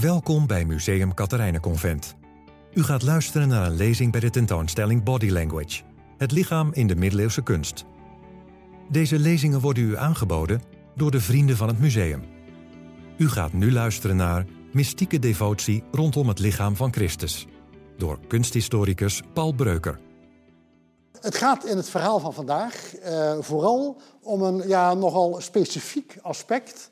[0.00, 2.14] Welkom bij Museum Katharijnenconvent.
[2.72, 5.82] U gaat luisteren naar een lezing bij de tentoonstelling Body Language,
[6.18, 7.84] het lichaam in de middeleeuwse kunst.
[8.90, 10.62] Deze lezingen worden u aangeboden
[10.96, 12.22] door de vrienden van het museum.
[13.16, 17.46] U gaat nu luisteren naar Mystieke devotie rondom het lichaam van Christus,
[17.96, 20.00] door kunsthistoricus Paul Breuker.
[21.20, 26.90] Het gaat in het verhaal van vandaag uh, vooral om een ja, nogal specifiek aspect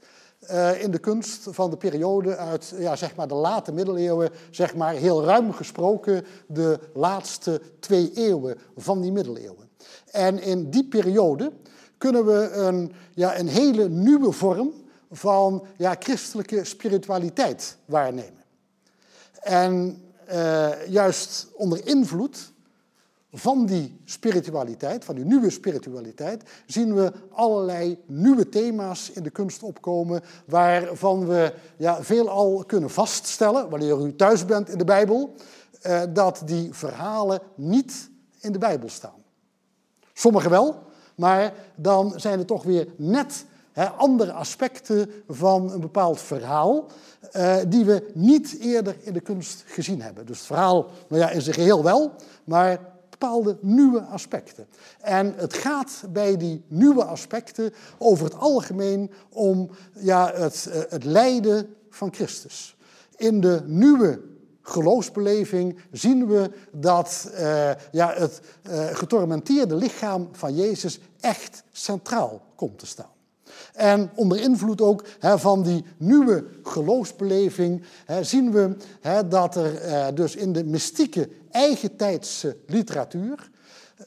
[0.80, 4.94] in de kunst van de periode uit ja, zeg maar de late middeleeuwen, zeg maar
[4.94, 9.68] heel ruim gesproken de laatste twee eeuwen van die middeleeuwen.
[10.10, 11.52] En in die periode
[11.98, 14.72] kunnen we een, ja, een hele nieuwe vorm
[15.10, 18.44] van ja, christelijke spiritualiteit waarnemen.
[19.40, 20.02] En
[20.32, 22.51] uh, juist onder invloed
[23.32, 29.62] van die spiritualiteit, van die nieuwe spiritualiteit, zien we allerlei nieuwe thema's in de kunst
[29.62, 35.34] opkomen, waarvan we ja, veelal kunnen vaststellen, wanneer u thuis bent in de Bijbel,
[35.80, 39.22] eh, dat die verhalen niet in de Bijbel staan.
[40.12, 40.82] Sommige wel,
[41.16, 46.86] maar dan zijn er toch weer net hè, andere aspecten van een bepaald verhaal,
[47.32, 50.26] eh, die we niet eerder in de kunst gezien hebben.
[50.26, 52.12] Dus het verhaal nou ja, in zijn geheel wel,
[52.44, 52.91] maar
[53.22, 54.66] bepaalde nieuwe aspecten.
[55.00, 61.04] En het gaat bij die nieuwe aspecten over het algemeen om ja, het, eh, het
[61.04, 62.76] lijden van Christus.
[63.16, 64.20] In de nieuwe
[64.62, 72.78] geloofsbeleving zien we dat uh, ja, het uh, getormenteerde lichaam van Jezus echt centraal komt
[72.78, 73.10] te staan.
[73.72, 77.82] En onder invloed ook van die nieuwe geloofsbeleving
[78.20, 78.76] zien we
[79.28, 83.50] dat er eh, dus in de mystieke eigentijdse literatuur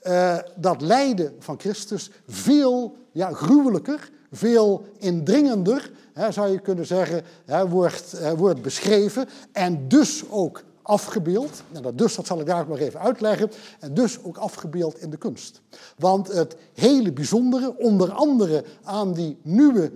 [0.02, 7.24] eh, dat lijden van Christus veel ja, gruwelijker, veel indringender, hè, zou je kunnen zeggen,
[7.46, 11.64] hè, wordt, eh, wordt beschreven en dus ook afgebeeld.
[11.72, 13.52] En dat dus, dat zal ik daar ook nog even uitleggen.
[13.80, 15.62] En dus ook afgebeeld in de kunst.
[15.98, 19.92] Want het hele bijzondere, onder andere aan die nieuwe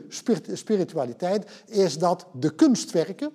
[0.54, 3.32] spiritualiteit, is dat de kunstwerken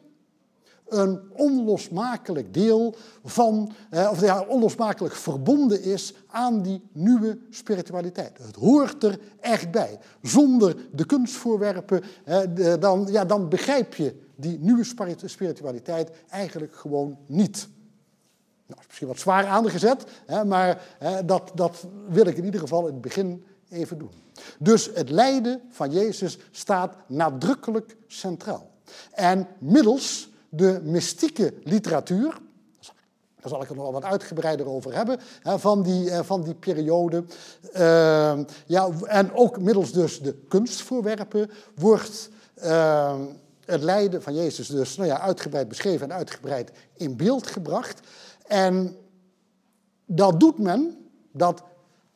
[0.89, 3.73] een onlosmakelijk deel van,
[4.11, 8.39] of onlosmakelijk verbonden is aan die nieuwe spiritualiteit.
[8.39, 9.99] Het hoort er echt bij.
[10.23, 12.03] Zonder de kunstvoorwerpen,
[12.81, 14.85] dan, ja, dan begrijp je die nieuwe
[15.25, 17.69] spiritualiteit eigenlijk gewoon niet.
[18.67, 20.05] Nou, is misschien wat zwaar aangezet,
[20.47, 20.83] maar
[21.27, 24.11] dat, dat wil ik in ieder geval in het begin even doen.
[24.59, 28.71] Dus het lijden van Jezus staat nadrukkelijk centraal.
[29.13, 32.41] En middels de mystieke literatuur,
[33.45, 37.25] daar zal ik er nog wat uitgebreider over hebben, van, die, eh, van die periode.
[37.77, 42.29] Uh, ja, en ook middels dus de kunstvoorwerpen wordt
[42.65, 43.21] uh,
[43.65, 48.01] het lijden van Jezus dus nou ja, uitgebreid beschreven en uitgebreid in beeld gebracht.
[48.47, 48.97] En
[50.07, 51.63] dat doet men, dat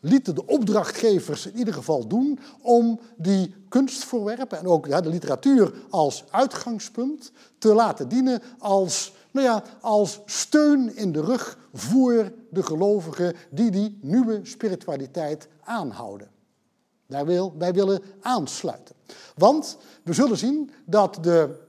[0.01, 6.25] lieten de opdrachtgevers in ieder geval doen om die kunstvoorwerpen en ook de literatuur als
[6.31, 13.35] uitgangspunt te laten dienen als, nou ja, als steun in de rug voor de gelovigen
[13.51, 16.29] die die nieuwe spiritualiteit aanhouden.
[17.07, 18.95] Daar wil, wij willen aansluiten.
[19.35, 21.67] Want we zullen zien dat de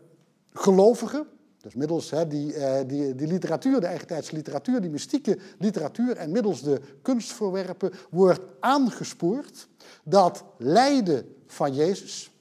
[0.54, 1.28] gelovigen,
[1.62, 6.62] dus middels hè, die, eh, die, literatuur, de eigentijdse literatuur, die mystieke literatuur en middels
[6.62, 9.68] de kunstvoorwerpen wordt aangespoord
[10.04, 12.32] dat lijden van Jezus,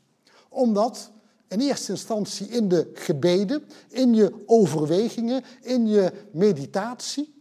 [0.48, 1.10] omdat
[1.48, 7.37] in eerste instantie in de gebeden, in je overwegingen, in je meditatie,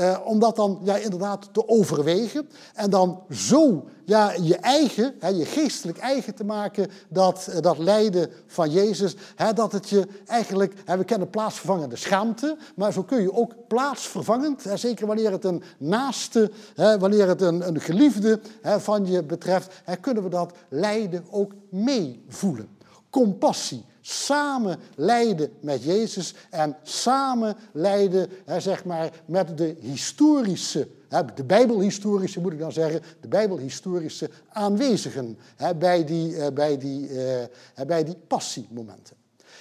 [0.00, 5.28] eh, om dat dan ja, inderdaad te overwegen en dan zo ja, je eigen, hè,
[5.28, 10.06] je geestelijk eigen te maken, dat, eh, dat lijden van Jezus, hè, dat het je
[10.26, 15.30] eigenlijk, hè, we kennen plaatsvervangende schaamte, maar zo kun je ook plaatsvervangend, hè, zeker wanneer
[15.30, 20.22] het een naaste, hè, wanneer het een, een geliefde hè, van je betreft, hè, kunnen
[20.22, 22.68] we dat lijden ook meevoelen.
[23.10, 31.24] Compassie, samen lijden met Jezus en samen lijden hè, zeg maar, met de historische, hè,
[31.34, 37.10] de bijbelhistorische moet ik dan zeggen, de bijbelhistorische aanwezigen hè, bij, die, uh, bij, die,
[37.10, 39.16] uh, bij die passiemomenten.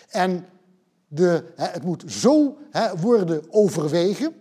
[0.09, 0.45] En
[1.07, 2.57] de, het moet zo
[2.99, 4.33] worden overwegen,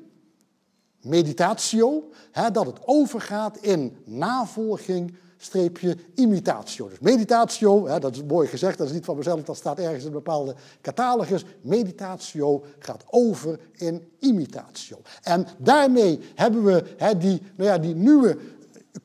[1.00, 2.11] meditatio,
[2.53, 6.88] dat het overgaat in navolging streepje imitatio.
[6.88, 10.00] Dus meditatio, hè, dat is mooi gezegd, dat is niet van mezelf, dat staat ergens
[10.00, 11.44] in een bepaalde catalogus.
[11.61, 15.00] Meditatio gaat over in imitatio.
[15.23, 18.38] En daarmee hebben we hè, die, nou ja, die nieuwe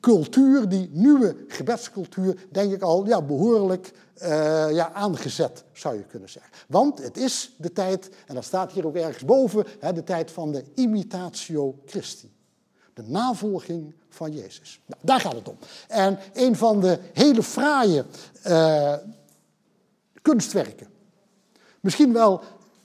[0.00, 3.92] cultuur, die nieuwe gebedscultuur, denk ik al ja, behoorlijk
[4.22, 4.28] uh,
[4.72, 6.52] ja, aangezet, zou je kunnen zeggen.
[6.68, 10.30] Want het is de tijd, en dat staat hier ook ergens boven, hè, de tijd
[10.30, 12.33] van de imitatio Christi.
[12.94, 14.80] De navolging van Jezus.
[14.86, 15.58] Nou, daar gaat het om.
[15.88, 18.04] En een van de hele fraaie
[18.46, 18.94] uh,
[20.22, 20.88] kunstwerken,
[21.80, 22.42] misschien wel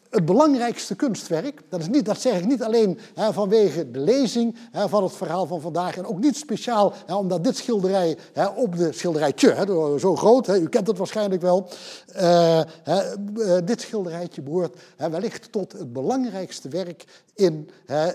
[0.09, 1.61] het belangrijkste kunstwerk.
[1.69, 5.13] Dat, is niet, dat zeg ik niet alleen hè, vanwege de lezing hè, van het
[5.13, 5.97] verhaal van vandaag.
[5.97, 8.17] En ook niet speciaal hè, omdat dit schilderij
[8.55, 11.69] op de schilderijtje, zo groot, u kent het waarschijnlijk wel.
[12.11, 12.61] Hè,
[13.35, 18.07] uh, dit schilderijtje behoort wellicht tot het belangrijkste werk in, uh,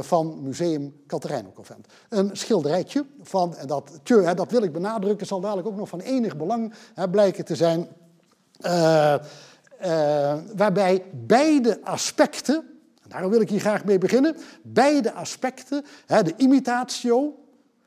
[0.00, 1.86] van Museum Convent.
[2.08, 6.36] Een schilderijtje van, dat, tje, dat wil ik benadrukken, zal dadelijk ook nog van enig
[6.36, 6.74] belang
[7.10, 7.88] blijken te zijn.
[9.82, 12.64] Uh, waarbij beide aspecten,
[13.08, 17.38] daarom wil ik hier graag mee beginnen, beide aspecten, hè, de imitatio,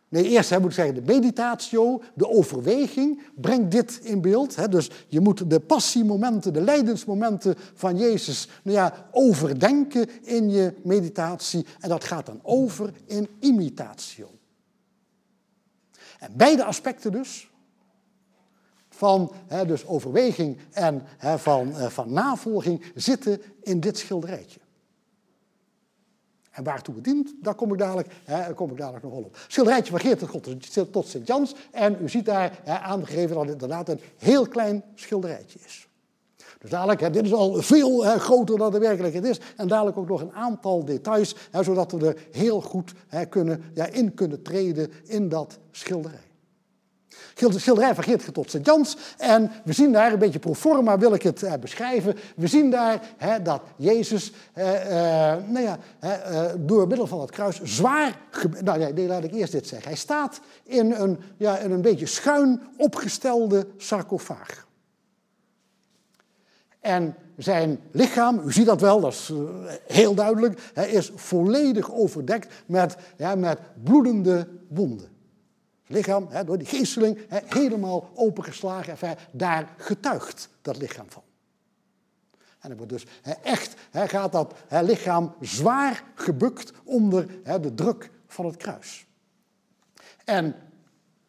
[0.09, 4.55] nee eerst hè, moet ik zeggen de meditatio, de overweging, brengt dit in beeld.
[4.55, 10.73] Hè, dus je moet de passiemomenten, de lijdensmomenten van Jezus nou ja, overdenken in je
[10.83, 14.31] meditatie en dat gaat dan over in imitatio.
[16.19, 17.51] En beide aspecten dus,
[19.03, 24.59] van hè, dus overweging en hè, van, uh, van navolging zitten in dit schilderijtje.
[26.51, 29.37] En waartoe het dient, daar kom ik dadelijk, hè, kom ik dadelijk nog wel op.
[29.47, 30.19] Schilderijtje van Geert
[30.73, 31.55] tot, tot Sint-Jans.
[31.71, 35.87] En u ziet daar hè, aangegeven dat het inderdaad een heel klein schilderijtje is.
[36.59, 39.39] Dus dadelijk, hè, dit is al veel hè, groter dan de werkelijkheid is.
[39.57, 43.63] En dadelijk ook nog een aantal details, hè, zodat we er heel goed hè, kunnen,
[43.73, 46.32] ja, in kunnen treden in dat schilderij.
[47.35, 48.97] Schilderij van Geert tot Sint-Jans.
[49.17, 52.71] En we zien daar, een beetje pro forma wil ik het eh, beschrijven, we zien
[52.71, 55.77] daar hè, dat Jezus eh, eh, nou ja,
[56.57, 58.21] door middel van het kruis zwaar...
[58.63, 59.87] Nou nee, laat ik eerst dit zeggen.
[59.87, 64.67] Hij staat in een, ja, in een beetje schuin opgestelde sarcofaag.
[66.79, 69.31] En zijn lichaam, u ziet dat wel, dat is
[69.87, 75.12] heel duidelijk, hij is volledig overdekt met, ja, met bloedende wonden
[75.93, 78.91] lichaam, hè, door die geesteling, hè, helemaal opengeslagen.
[78.91, 81.23] Enfin, daar getuigt dat lichaam van.
[82.59, 87.27] En er wordt dus hè, echt, gaat dat lichaam zwaar gebukt onder
[87.61, 89.05] de druk van het kruis.
[90.25, 90.55] En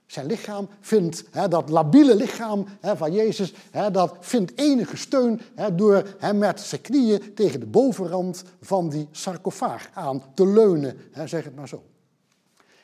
[0.06, 3.55] zijn lichaam vindt, dat labiele lichaam van Jezus,
[3.93, 5.40] dat vindt enige steun
[5.72, 11.44] door hem met zijn knieën tegen de bovenrand van die sarcofaag aan te leunen, zeg
[11.44, 11.82] het maar zo.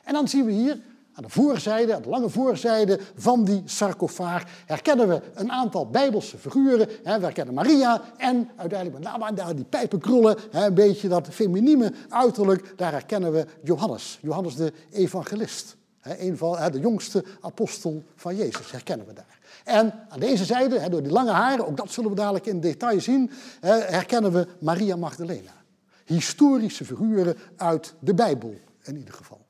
[0.03, 0.81] En dan zien we hier
[1.13, 6.37] aan de voorzijde, aan de lange voorzijde van die sarcofaag herkennen we een aantal bijbelse
[6.37, 6.87] figuren.
[6.87, 12.73] We herkennen Maria en uiteindelijk met name daar die pijpenkrullen, een beetje dat feminine uiterlijk,
[12.75, 15.75] daar herkennen we Johannes, Johannes de evangelist.
[16.01, 19.39] Een van de jongste apostel van Jezus herkennen we daar.
[19.63, 23.01] En aan deze zijde, door die lange haren, ook dat zullen we dadelijk in detail
[23.01, 23.31] zien,
[23.61, 25.51] herkennen we Maria Magdalena.
[26.05, 28.53] Historische figuren uit de Bijbel
[28.83, 29.40] in ieder geval.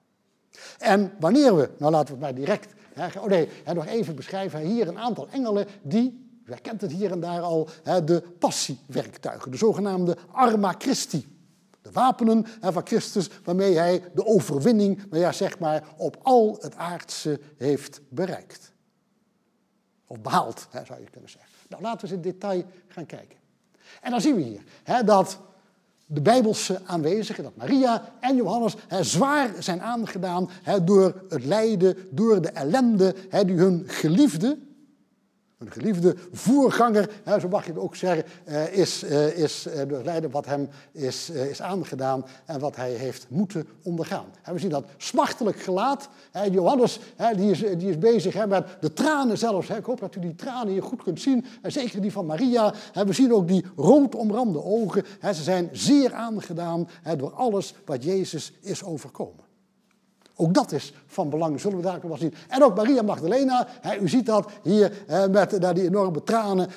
[0.81, 4.59] En wanneer we, nou laten we het maar direct, hè, oh nee, nog even beschrijven,
[4.59, 9.51] hier een aantal engelen die, u herkent het hier en daar al, hè, de passiewerktuigen,
[9.51, 11.39] de zogenaamde arma Christi.
[11.81, 16.75] De wapenen van Christus waarmee hij de overwinning, nou ja, zeg maar, op al het
[16.75, 18.71] aardse heeft bereikt.
[20.07, 21.49] Of behaald, zou je kunnen zeggen.
[21.69, 23.37] Nou, laten we eens in detail gaan kijken.
[24.01, 25.39] En dan zien we hier hè, dat
[26.13, 30.49] de Bijbelse aanwezigen, dat Maria en Johannes hè, zwaar zijn aangedaan
[30.83, 34.57] door het lijden, door de ellende hè, die hun geliefde,
[35.61, 40.17] een geliefde voorganger, hè, zo mag je het ook zeggen, eh, is, uh, is uh,
[40.31, 44.25] wat hem is, is aangedaan en wat hij heeft moeten ondergaan.
[44.43, 46.09] we zien dat smachtelijk gelaat.
[46.51, 46.99] Johannes
[47.35, 49.69] die is, die is bezig met de tranen zelfs.
[49.69, 51.45] Ik hoop dat u die tranen hier goed kunt zien.
[51.61, 52.73] En zeker die van Maria.
[52.93, 55.05] We zien ook die rood omrande ogen.
[55.21, 56.87] Ze zijn zeer aangedaan
[57.17, 59.50] door alles wat Jezus is overkomen.
[60.41, 62.33] Ook dat is van belang, zullen we daar wel zien.
[62.47, 66.67] En ook Maria Magdalena, hè, u ziet dat hier hè, met daar die enorme tranen,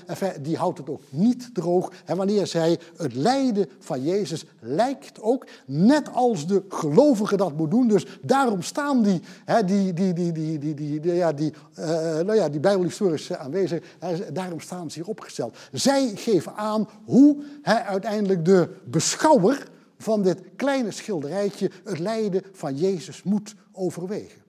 [0.40, 1.92] die houdt het ook niet droog.
[2.04, 7.70] En wanneer zij het lijden van Jezus lijkt ook, net als de gelovigen dat moet
[7.70, 7.88] doen.
[7.88, 11.86] Dus daarom staan die, hè, die, die, die, die, die, die, die, ja, die, uh,
[12.14, 15.56] nou ja, die bijbelhistorische aanwezig, hè, daarom staan ze hier opgesteld.
[15.72, 19.72] Zij geven aan hoe hè, uiteindelijk de beschouwer
[20.04, 24.42] van dit kleine schilderijtje het lijden van Jezus moet overwegen.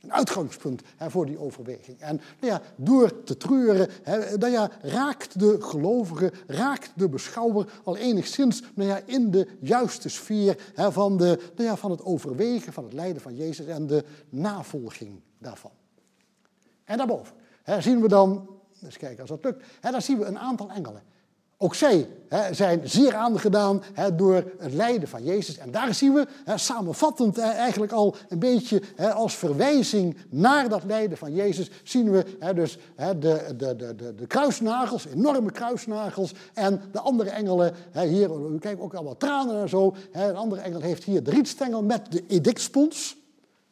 [0.00, 2.00] Een uitgangspunt hè, voor die overweging.
[2.00, 7.80] En nou ja, door te treuren, hè, nou ja, raakt de gelovige, raakt de beschouwer
[7.84, 12.04] al enigszins nou ja, in de juiste sfeer hè, van, de, nou ja, van het
[12.04, 15.72] overwegen, van het lijden van Jezus en de navolging daarvan.
[16.84, 18.48] En daarboven hè, zien we dan,
[18.82, 21.02] eens kijken als dat lukt, hè, dan zien we een aantal engelen.
[21.62, 25.58] Ook zij hè, zijn zeer aangedaan hè, door het lijden van Jezus.
[25.58, 28.82] En daar zien we hè, samenvattend eigenlijk al een beetje
[29.14, 32.24] als verwijzing naar dat lijden van Jezus, zien we
[32.54, 36.32] dus de, de, de, de, de kruisnagels, enorme kruisnagels.
[36.54, 39.94] En de andere engelen, hier, u kijkt ook allemaal tranen en zo.
[40.12, 43.19] Een andere engel heeft hier de rietstengel met de edictspons.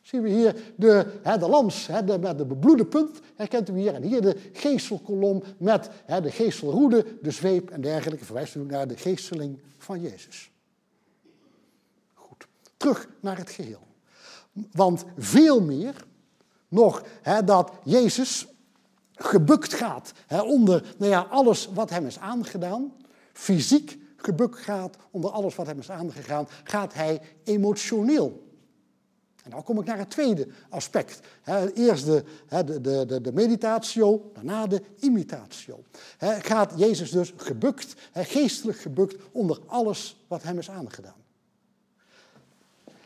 [0.09, 3.95] Zien we hier de, hè, de lans hè, met de bebloede punt, herkent u hier.
[3.95, 8.25] En hier de geestelkolom met hè, de geestelroede, de zweep en dergelijke.
[8.25, 10.51] Verwijst naar de geesteling van Jezus.
[12.15, 12.47] Goed,
[12.77, 13.87] terug naar het geheel.
[14.73, 16.07] Want veel meer
[16.69, 18.47] nog hè, dat Jezus
[19.15, 22.93] gebukt gaat hè, onder nou ja, alles wat hem is aangedaan.
[23.33, 26.49] Fysiek gebukt gaat onder alles wat hem is aangegaan.
[26.65, 28.47] Gaat hij emotioneel
[29.49, 31.21] en nou kom ik naar het tweede aspect.
[31.75, 35.85] Eerst de, de, de, de meditatio, daarna de imitatio.
[36.19, 41.25] Gaat Jezus dus gebukt, geestelijk gebukt, onder alles wat hem is aangedaan.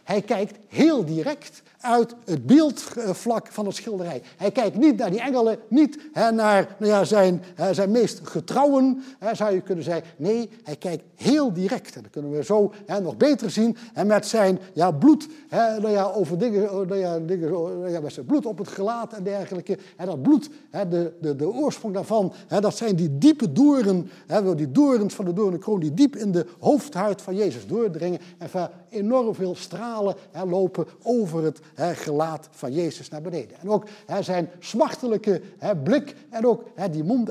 [0.03, 4.23] Hij kijkt heel direct uit het beeldvlak van het schilderij.
[4.37, 6.35] Hij kijkt niet naar die engelen, niet naar
[6.79, 10.05] nou ja, zijn, zijn meest getrouwen, zou je kunnen zeggen.
[10.17, 11.97] Nee, hij kijkt heel direct.
[11.97, 12.73] En dat kunnen we zo
[13.03, 13.77] nog beter zien.
[13.95, 18.01] En met zijn ja, bloed, nou ja, over dingen, oh, nou ja, dingen nou ja,
[18.01, 19.79] met zijn bloed op het gelaat en dergelijke.
[19.97, 24.11] En dat bloed, de, de, de oorsprong daarvan, dat zijn die diepe doren,
[24.57, 28.21] die dorens van de doornenkroon, die diep in de hoofdhuid van Jezus doordringen.
[28.39, 30.15] En van enorm veel stralen
[30.47, 33.59] lopen over het gelaat van Jezus naar beneden.
[33.61, 33.89] En ook
[34.21, 35.43] zijn smachtelijke
[35.83, 37.31] blik en ook die mond.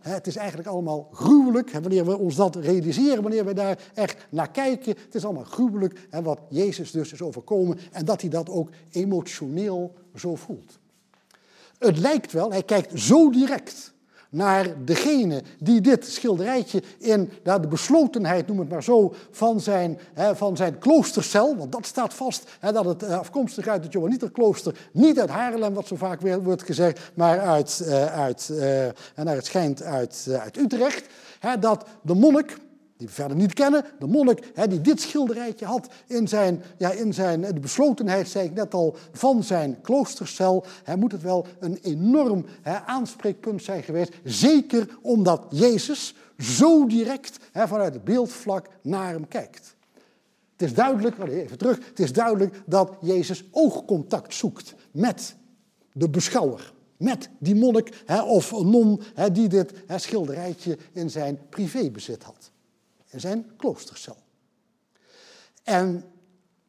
[0.00, 1.70] het is eigenlijk allemaal gruwelijk.
[1.70, 4.94] wanneer we ons dat realiseren, wanneer we daar echt naar kijken.
[5.04, 7.78] Het is allemaal gruwelijk wat Jezus dus is overkomen.
[7.92, 10.78] En dat hij dat ook emotioneel zo voelt.
[11.78, 13.93] Het lijkt wel, hij kijkt zo direct
[14.34, 19.98] naar degene die dit schilderijtje in de beslotenheid, noem het maar zo, van zijn,
[20.34, 25.20] van zijn kloostercel, want dat staat vast, dat het eh, afkomstig uit het Johanniterklooster, niet
[25.20, 29.36] uit Haarlem, wat zo vaak weer wordt gezegd, maar uit, uh, uit uh, en naar
[29.36, 31.06] het schijnt uit, uit Utrecht,
[31.60, 32.56] dat de monnik,
[33.04, 36.90] die we verder niet kennen, de monnik hè, die dit schilderijtje had in zijn, ja,
[36.90, 41.46] in zijn de beslotenheid, zei ik net al, van zijn kloostercel, hè, moet het wel
[41.58, 44.12] een enorm hè, aanspreekpunt zijn geweest.
[44.24, 49.76] Zeker omdat Jezus zo direct hè, vanuit het beeldvlak naar hem kijkt.
[50.52, 55.36] Het is duidelijk, even terug, het is duidelijk dat Jezus oogcontact zoekt met
[55.92, 56.72] de beschouwer.
[56.96, 62.52] Met die monnik hè, of non hè, die dit hè, schilderijtje in zijn privébezit had
[63.14, 64.16] in zijn kloostercel.
[65.62, 66.04] En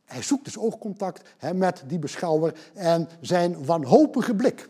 [0.06, 4.70] hij zoekt dus oogcontact met die beschouwer en zijn wanhopige blik.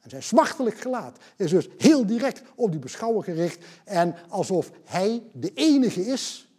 [0.00, 3.64] En zijn smachtelijk gelaat is dus heel direct op die beschouwer gericht.
[3.84, 6.52] En alsof hij de enige is,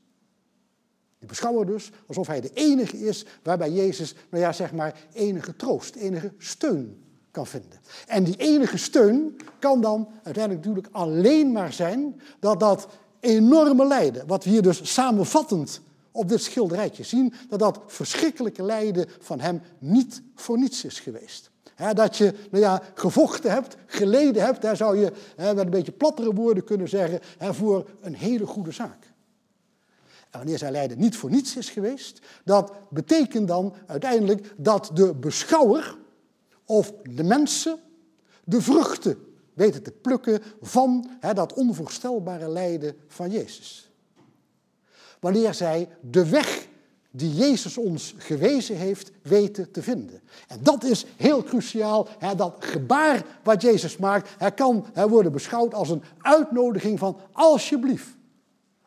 [1.20, 5.56] die beschouwer dus, alsof hij de enige is waarbij Jezus, nou ja, zeg maar, enige
[5.56, 7.80] troost, enige steun kan vinden.
[8.08, 12.88] En die enige steun kan dan uiteindelijk natuurlijk alleen maar zijn dat dat
[13.20, 19.06] enorme lijden, wat we hier dus samenvattend op dit schilderijtje zien, dat dat verschrikkelijke lijden
[19.20, 21.50] van hem niet voor niets is geweest.
[21.94, 26.34] dat je nou ja, gevochten hebt, geleden hebt, daar zou je met een beetje plattere
[26.34, 29.12] woorden kunnen zeggen, voor een hele goede zaak.
[30.30, 35.16] En wanneer zijn lijden niet voor niets is geweest, dat betekent dan uiteindelijk dat de
[35.16, 35.98] beschouwer
[36.66, 37.80] of de mensen
[38.44, 39.29] de vruchten
[39.60, 43.90] weten te plukken van dat onvoorstelbare lijden van Jezus.
[45.20, 46.68] Wanneer zij de weg
[47.12, 50.22] die Jezus ons gewezen heeft, weten te vinden.
[50.48, 52.08] En dat is heel cruciaal.
[52.36, 58.10] Dat gebaar wat Jezus maakt, kan worden beschouwd als een uitnodiging van alsjeblieft,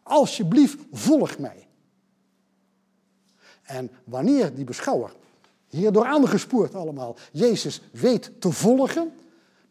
[0.02, 1.66] alsjeblieft volg mij.
[3.62, 5.12] En wanneer die beschouwer,
[5.68, 9.12] hierdoor aangespoord allemaal, Jezus weet te volgen,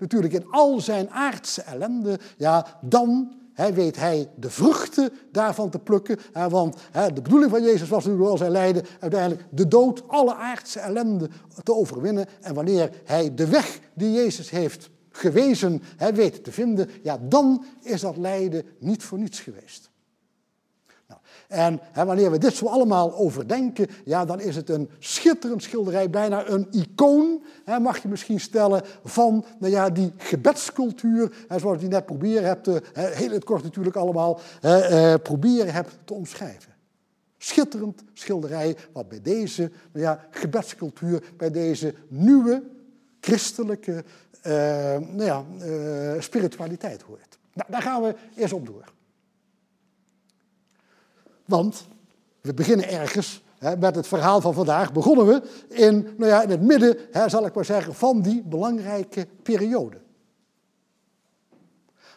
[0.01, 3.39] natuurlijk in al zijn aardse ellende, ja, dan
[3.69, 6.19] weet hij de vruchten daarvan te plukken.
[6.49, 10.79] want de bedoeling van Jezus was natuurlijk al zijn lijden uiteindelijk de dood, alle aardse
[10.79, 11.29] ellende
[11.63, 12.25] te overwinnen.
[12.41, 15.81] En wanneer hij de weg die Jezus heeft gewezen
[16.13, 19.90] weet te vinden, ja, dan is dat lijden niet voor niets geweest.
[21.51, 26.09] En hè, wanneer we dit zo allemaal overdenken, ja, dan is het een schitterend schilderij,
[26.09, 31.75] bijna een icoon, hè, mag je misschien stellen, van nou ja, die gebedscultuur, hè, zoals
[31.75, 36.13] ik die net proberen heb te, heel het kort natuurlijk allemaal, eh, proberen heb te
[36.13, 36.71] omschrijven.
[37.37, 42.63] Schitterend schilderij wat bij deze nou ja, gebedscultuur, bij deze nieuwe
[43.19, 44.03] christelijke
[44.47, 44.53] uh,
[44.97, 47.37] nou ja, uh, spiritualiteit hoort.
[47.53, 48.83] Nou, daar gaan we eerst op door.
[51.51, 51.87] Want
[52.41, 53.41] we beginnen ergens
[53.79, 54.93] met het verhaal van vandaag.
[54.93, 59.27] Begonnen we in, nou ja, in het midden, zal ik maar zeggen, van die belangrijke
[59.43, 59.97] periode.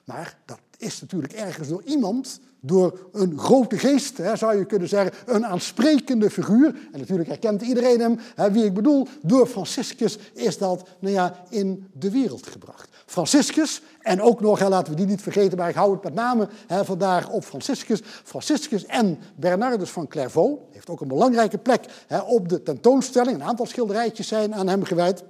[0.05, 4.89] Maar dat is natuurlijk ergens door iemand door een grote geest, hè, zou je kunnen
[4.89, 6.67] zeggen, een aansprekende figuur.
[6.93, 9.07] En natuurlijk herkent iedereen hem, hè, wie ik bedoel.
[9.23, 12.89] Door Franciscus is dat nou ja, in de wereld gebracht.
[13.07, 16.15] Franciscus, en ook nog, hè, laten we die niet vergeten, maar ik hou het met
[16.15, 18.01] name hè, vandaag op Franciscus.
[18.03, 23.35] Franciscus en Bernardus van Clairvaux, heeft ook een belangrijke plek hè, op de tentoonstelling.
[23.35, 25.25] Een aantal schilderijtjes zijn aan hem gewijd,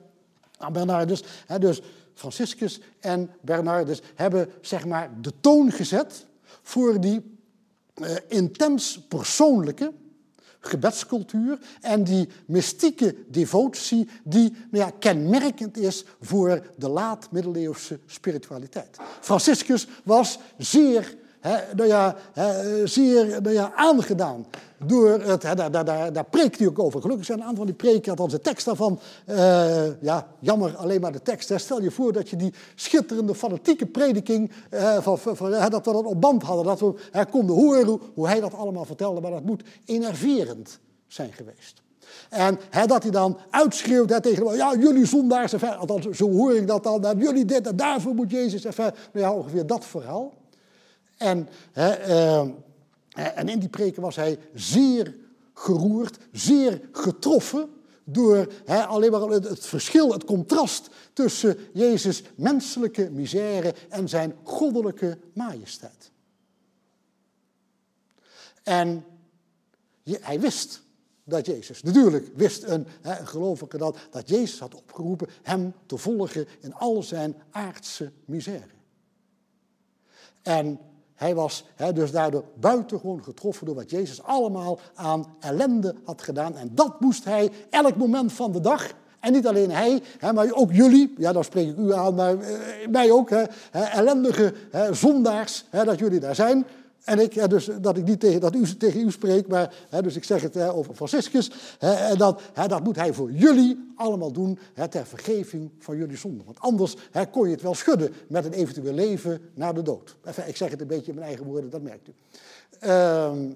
[0.58, 1.24] aan Bernardus.
[1.46, 1.82] Hè, dus
[2.14, 6.26] Franciscus en Bernardus hebben zeg maar de toon gezet
[6.64, 7.20] voor die
[7.94, 9.92] uh, intens persoonlijke
[10.64, 18.96] gebedscultuur en die mystieke devotie die nou ja, kenmerkend is voor de laat-middeleeuwse spiritualiteit.
[19.20, 24.46] Franciscus was zeer He, nou ja, he, zeer ja, aangedaan
[24.86, 27.00] door het, he, daar, daar, daar preekt hij ook over.
[27.00, 31.00] Gelukkig zijn een aantal van die preken, althans de tekst daarvan, uh, ja, jammer alleen
[31.00, 31.52] maar de tekst.
[31.56, 36.04] Stel je voor dat je die schitterende fanatieke prediking, uh, van, van, dat we dat
[36.04, 39.62] op band hadden, dat we konden horen hoe hij dat allemaal vertelde, maar dat moet
[39.84, 41.82] enerverend zijn geweest.
[42.30, 46.66] En hè, dat hij dan uitschreeuwt hè, tegen ja, jullie zondaars, althans zo hoor ik
[46.66, 50.32] dat dan, jullie dit en daarvoor moet Jezus, enfin, nou ja, ongeveer dat verhaal.
[51.24, 52.52] En, hè, uh,
[53.14, 55.14] en in die preken was hij zeer
[55.54, 57.70] geroerd, zeer getroffen
[58.04, 64.36] door hè, alleen maar het, het, verschil, het contrast tussen Jezus' menselijke misère en zijn
[64.42, 66.10] goddelijke majesteit.
[68.62, 69.04] En
[70.04, 70.82] hij wist
[71.24, 75.96] dat Jezus, natuurlijk wist een, hè, een gelovige dat, dat Jezus had opgeroepen hem te
[75.96, 78.72] volgen in al zijn aardse misère.
[80.42, 80.78] En
[81.14, 86.56] hij was dus daardoor buitengewoon getroffen door wat Jezus allemaal aan ellende had gedaan.
[86.56, 88.92] En dat moest hij elk moment van de dag.
[89.20, 90.02] En niet alleen hij,
[90.34, 93.30] maar ook jullie, ja, dan spreek ik u aan, maar eh, mij ook,
[93.70, 94.54] ellendige
[94.90, 96.66] zondaars, dat jullie daar zijn.
[97.04, 100.16] En ik, dus dat ik niet tegen, dat u, tegen u spreek, maar hè, dus
[100.16, 101.50] ik zeg het hè, over Franciscus.
[101.78, 105.96] Hè, en dat, hè, dat moet hij voor jullie allemaal doen hè, ter vergeving van
[105.96, 106.46] jullie zonden.
[106.46, 110.16] Want anders hè, kon je het wel schudden met een eventueel leven na de dood.
[110.46, 112.12] Ik zeg het een beetje in mijn eigen woorden, dat merkt u.
[112.78, 113.50] Ehm,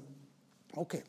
[0.74, 1.02] Oké.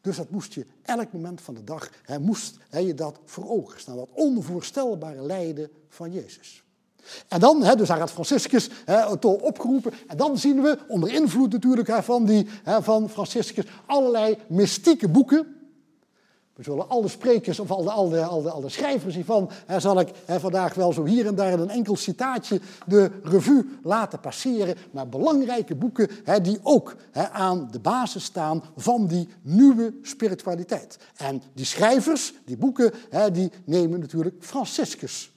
[0.00, 3.48] Dus dat moest je elk moment van de dag, hè, moest hè, je dat voor
[3.48, 3.96] ogen staan.
[3.96, 6.64] Dat onvoorstelbare lijden van Jezus.
[7.28, 9.92] En dan, hè, dus daar gaat Franciscus hè, opgeroepen.
[10.06, 15.08] En dan zien we, onder invloed natuurlijk hè, van, die, hè, van Franciscus, allerlei mystieke
[15.08, 15.56] boeken.
[16.54, 19.50] We zullen alle sprekers of al de, al de, al de, al de schrijvers hiervan,
[19.66, 23.10] hè, zal ik hè, vandaag wel zo hier en daar in een enkel citaatje de
[23.22, 24.76] revue laten passeren.
[24.90, 30.98] Maar belangrijke boeken hè, die ook hè, aan de basis staan van die nieuwe spiritualiteit.
[31.16, 35.30] En die schrijvers, die boeken, hè, die nemen natuurlijk Franciscus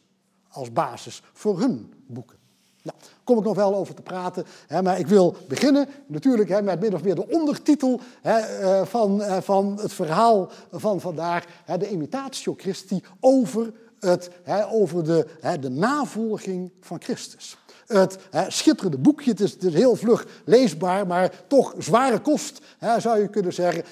[0.60, 2.38] als basis voor hun boeken.
[2.82, 6.50] Nou, daar kom ik nog wel over te praten, hè, maar ik wil beginnen natuurlijk
[6.50, 11.00] hè, met min of meer de ondertitel hè, eh, van, eh, van het verhaal van
[11.02, 14.30] vandaag, hè, de imitatio Christi, over, het,
[14.72, 15.28] over de,
[15.60, 17.58] de navolging van Christus.
[17.88, 18.18] Het
[18.48, 22.62] schitterende boekje, het is, het heel vlug leesbaar, maar toch zware kost,
[22.98, 23.84] zou je kunnen zeggen.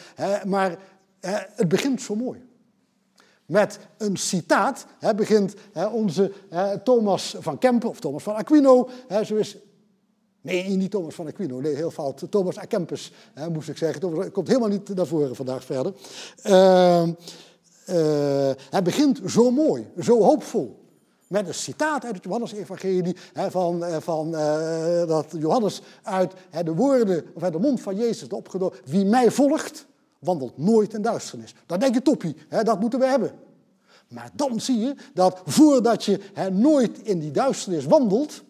[0.46, 0.78] Maar
[1.20, 2.47] hè, het begint zo mooi.
[3.48, 8.90] Met een citaat hè, begint hè, onze hè, Thomas van Kempen, of Thomas van Aquino,
[9.26, 9.58] zo is
[10.48, 12.24] Nee, niet Thomas van Aquino, nee, heel fout.
[12.30, 12.66] Thomas A.
[12.66, 14.20] Kempis, hè, moest ik zeggen.
[14.20, 15.94] Het komt helemaal niet naar voren vandaag verder.
[16.44, 20.86] Uh, uh, hij begint zo mooi, zo hoopvol.
[21.28, 26.34] Met een citaat uit het Johannes-evangelie van, eh, van uh, dat Johannes uit
[26.64, 28.78] de woorden, of uit de mond van Jezus opgenomen.
[28.86, 29.86] Wie mij volgt,
[30.28, 31.54] wandelt nooit in duisternis.
[31.66, 33.32] Dat denk je toppie, hè, dat moeten we hebben.
[34.08, 38.44] Maar dan zie je dat voordat je hè, nooit in die duisternis wandelt,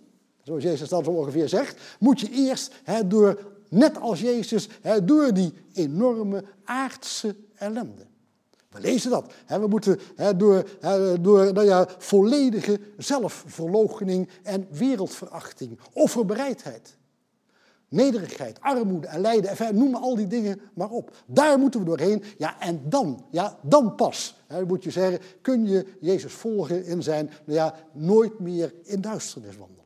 [0.43, 5.05] zoals Jezus dat zo ongeveer zegt, moet je eerst hè, door, net als Jezus, hè,
[5.05, 8.05] door die enorme aardse ellende.
[8.69, 9.33] We lezen dat.
[9.47, 9.99] We moeten
[10.37, 10.63] door,
[11.21, 16.97] door nou ja, volledige zelfverloochening en wereldverachting, offerbereidheid.
[17.89, 21.15] Nederigheid, armoede en lijden, enfin, noem al die dingen maar op.
[21.25, 22.23] Daar moeten we doorheen.
[22.37, 27.03] Ja, en dan, ja, dan pas, hè, moet je zeggen, kun je Jezus volgen in
[27.03, 29.85] zijn, nou ja, nooit meer in duisternis wandelen.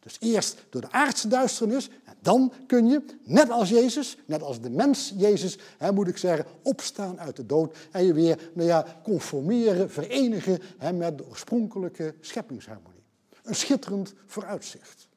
[0.00, 4.60] Dus eerst door de aardse duisternis, en dan kun je, net als Jezus, net als
[4.60, 8.68] de mens Jezus, hè, moet ik zeggen, opstaan uit de dood en je weer, nou
[8.68, 13.02] ja, conformeren, verenigen hè, met de oorspronkelijke scheppingsharmonie.
[13.42, 15.08] Een schitterend vooruitzicht.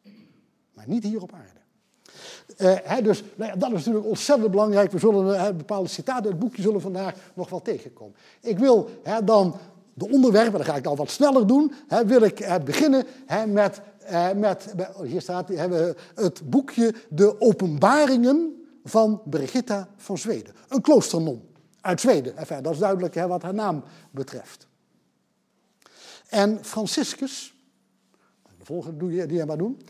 [0.73, 1.64] Maar niet hier op aarde.
[2.57, 4.91] Uh, dus nou ja, dat is natuurlijk ontzettend belangrijk.
[4.91, 8.15] We zullen uh, bepaalde citaten uit het boekje zullen vandaag nog wel tegenkomen.
[8.41, 8.89] Ik wil
[9.23, 9.55] dan
[9.93, 11.73] de onderwerpen, dat ga ik al wat sneller doen,
[12.05, 13.05] wil ik uh, beginnen
[13.47, 13.81] met,
[14.35, 14.73] met,
[15.03, 20.53] hier staat hebben het boekje De Openbaringen van Brigitta van Zweden.
[20.67, 21.41] Een kloosternon
[21.81, 22.37] uit Zweden.
[22.37, 24.67] Enfin, dat is duidelijk wat haar naam betreft.
[26.29, 27.53] En Franciscus,
[28.57, 29.81] de volgende doe je, die maar doen.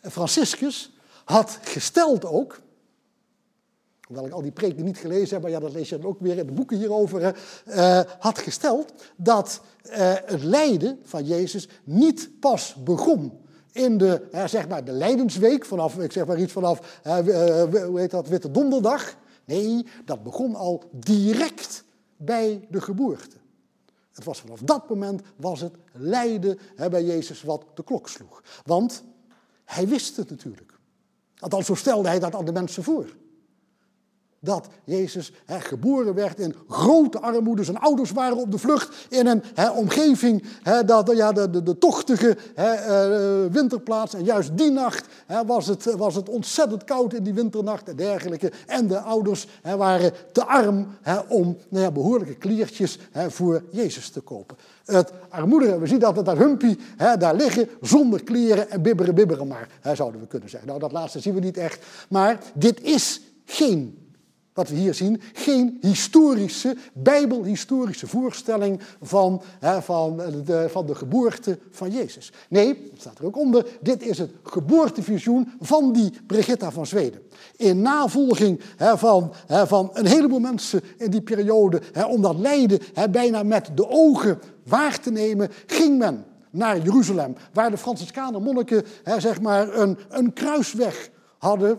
[0.00, 0.92] Franciscus
[1.28, 2.60] had gesteld ook,
[4.02, 6.20] hoewel ik al die preken niet gelezen heb, maar ja, dat lees je dan ook
[6.20, 7.36] weer in de boeken hierover,
[7.66, 9.92] uh, had gesteld dat uh,
[10.24, 13.32] het lijden van Jezus niet pas begon
[13.72, 18.10] in de, uh, zeg maar, de lijdensweek, vanaf, ik zeg maar iets vanaf, hoe heet
[18.10, 19.16] dat, Witte Donderdag.
[19.44, 21.84] Nee, dat begon al direct
[22.16, 23.36] bij de geboorte.
[24.12, 28.42] Het was vanaf dat moment was het lijden hè, bij Jezus wat de klok sloeg.
[28.64, 29.02] Want
[29.64, 30.77] hij wist het natuurlijk.
[31.38, 33.06] Althans, zo stelde hij dat aan de mensen voor.
[34.40, 37.64] Dat Jezus geboren werd in grote armoede.
[37.64, 39.42] Zijn ouders waren op de vlucht in een
[39.74, 40.44] omgeving,
[40.86, 44.14] dat, ja, de, de, de tochtige uh, winterplaats.
[44.14, 45.06] En juist die nacht
[45.46, 48.52] was, het, was het ontzettend koud in die winternacht en dergelijke.
[48.66, 50.86] En de ouders waren te arm
[51.28, 52.98] om nou ja, behoorlijke kliertjes
[53.28, 54.56] voor Jezus te kopen.
[54.84, 56.78] Het armoedige, we zien dat het daar humpie
[57.18, 60.68] daar liggen zonder kleren en bibberen bibberen maar, zouden we kunnen zeggen.
[60.68, 61.86] Nou, dat laatste zien we niet echt.
[62.08, 64.07] Maar dit is geen
[64.58, 71.58] wat we hier zien, geen historische, bijbelhistorische voorstelling van, hè, van, de, van de geboorte
[71.70, 72.32] van Jezus.
[72.48, 77.20] Nee, dat staat er ook onder, dit is het geboortevisioen van die Brigitta van Zweden.
[77.56, 82.80] In navolging hè, van, hè, van een heleboel mensen in die periode, om dat lijden
[83.10, 88.84] bijna met de ogen waar te nemen, ging men naar Jeruzalem, waar de Franciscaner monniken
[89.18, 91.78] zeg maar een, een kruisweg hadden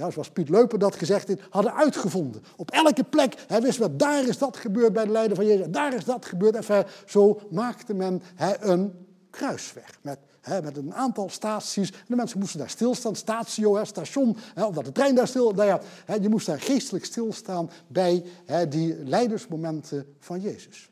[0.00, 2.42] ja, zoals Piet Leuper dat gezegd heeft, hadden uitgevonden.
[2.56, 5.66] Op elke plek hij wist wat daar is dat gebeurd bij de leider van Jezus,
[5.70, 6.54] daar is dat gebeurd.
[6.54, 8.22] Enfin, zo maakte men
[8.60, 10.18] een kruisweg met,
[10.62, 11.90] met een aantal staties.
[11.90, 15.50] En de mensen moesten daar stilstaan, statio, station, omdat de trein daar stil...
[15.50, 15.80] Nou ja,
[16.20, 18.24] je moest daar geestelijk stilstaan bij
[18.68, 20.90] die leidersmomenten van Jezus.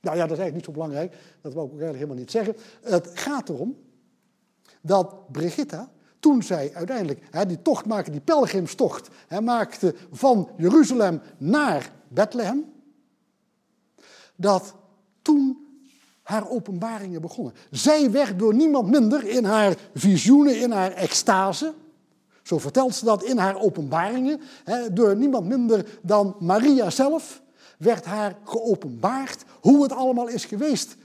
[0.00, 2.30] Nou ja, dat is eigenlijk niet zo belangrijk, dat wil ik ook eigenlijk helemaal niet
[2.30, 2.56] zeggen.
[2.82, 3.76] Het gaat erom
[4.80, 11.20] dat Brigitta toen zij uiteindelijk hè, die tocht maakte, die pelgrimstocht, hè, maakte van Jeruzalem
[11.38, 12.64] naar Bethlehem,
[14.36, 14.74] dat
[15.22, 15.66] toen
[16.22, 17.54] haar openbaringen begonnen.
[17.70, 21.74] Zij werd door niemand minder in haar visioenen, in haar extase,
[22.42, 27.42] zo vertelt ze dat in haar openbaringen, hè, door niemand minder dan Maria zelf,
[27.78, 30.96] werd haar geopenbaard hoe het allemaal is geweest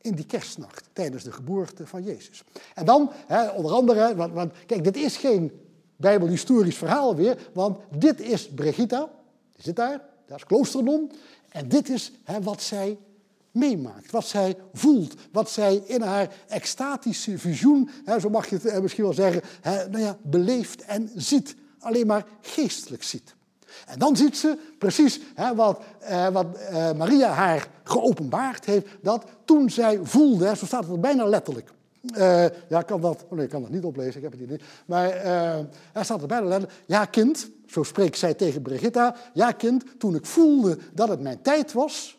[0.00, 2.44] in die kerstnacht, tijdens de geboorte van Jezus.
[2.74, 5.52] En dan, hè, onder andere, want, want, kijk, dit is geen
[5.96, 9.08] bijbelhistorisch verhaal weer, want dit is Brigitta,
[9.54, 11.12] die zit daar, dat is kloosternon,
[11.48, 12.98] en dit is hè, wat zij
[13.50, 18.66] meemaakt, wat zij voelt, wat zij in haar extatische visioen, hè, zo mag je het
[18.66, 23.34] eh, misschien wel zeggen, nou ja, beleeft en ziet, alleen maar geestelijk ziet.
[23.86, 29.24] En dan ziet ze precies hè, wat, eh, wat eh, Maria haar geopenbaard heeft, dat
[29.44, 31.70] toen zij voelde, zo staat het bijna letterlijk.
[32.16, 34.62] Uh, ja, kan dat, oh nee, ik kan dat niet oplezen, ik heb het niet.
[34.86, 35.58] Maar uh,
[35.92, 40.14] er staat er bijna letterlijk, ja kind, zo spreekt zij tegen Brigitta, ja kind, toen
[40.14, 42.18] ik voelde dat het mijn tijd was,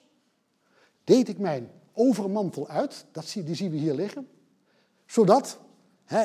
[1.04, 4.28] deed ik mijn overmantel uit, dat, die zien we hier liggen,
[5.06, 5.58] zodat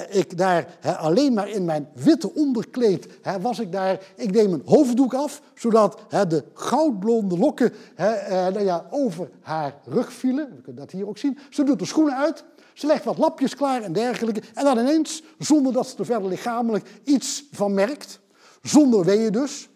[0.08, 3.08] ik daar alleen maar in mijn witte onderkleed
[3.40, 4.00] was ik daar.
[4.16, 10.12] Ik neem mijn hoofddoek af, zodat de goudblonde lokken eh, nou ja, over haar rug
[10.12, 10.48] vielen.
[10.56, 11.38] We kunnen dat hier ook zien.
[11.50, 12.44] Ze doet de schoenen uit.
[12.74, 14.42] Ze legt wat lapjes klaar en dergelijke.
[14.54, 18.20] En dan ineens, zonder dat ze er verder lichamelijk iets van merkt,
[18.62, 19.68] zonder weeën dus.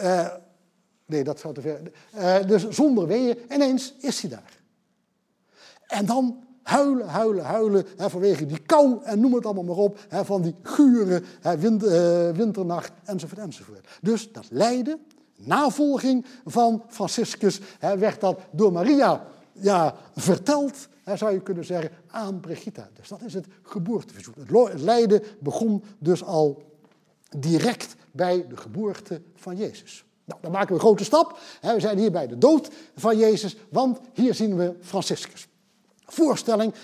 [0.00, 0.28] Uh,
[1.06, 1.92] nee, dat zou te ver.
[2.14, 4.58] Uh, dus zonder weeën, ineens is hij daar.
[5.86, 9.98] En dan Huilen, huilen, huilen vanwege die kou en noem het allemaal maar op.
[10.08, 13.88] Hè, van die gure uh, winternacht enzovoort enzovoort.
[14.00, 15.00] Dus dat lijden,
[15.36, 22.40] navolging van Franciscus, hè, werd dat door Maria ja, verteld zou je kunnen zeggen, aan
[22.40, 22.88] Brigitta.
[22.94, 24.34] Dus dat is het geboorteverzoek.
[24.36, 26.62] Het lijden begon dus al
[27.36, 30.04] direct bij de geboorte van Jezus.
[30.24, 31.38] Nou, dan maken we een grote stap.
[31.60, 35.48] We zijn hier bij de dood van Jezus, want hier zien we Franciscus.
[36.14, 36.74] Voorstelling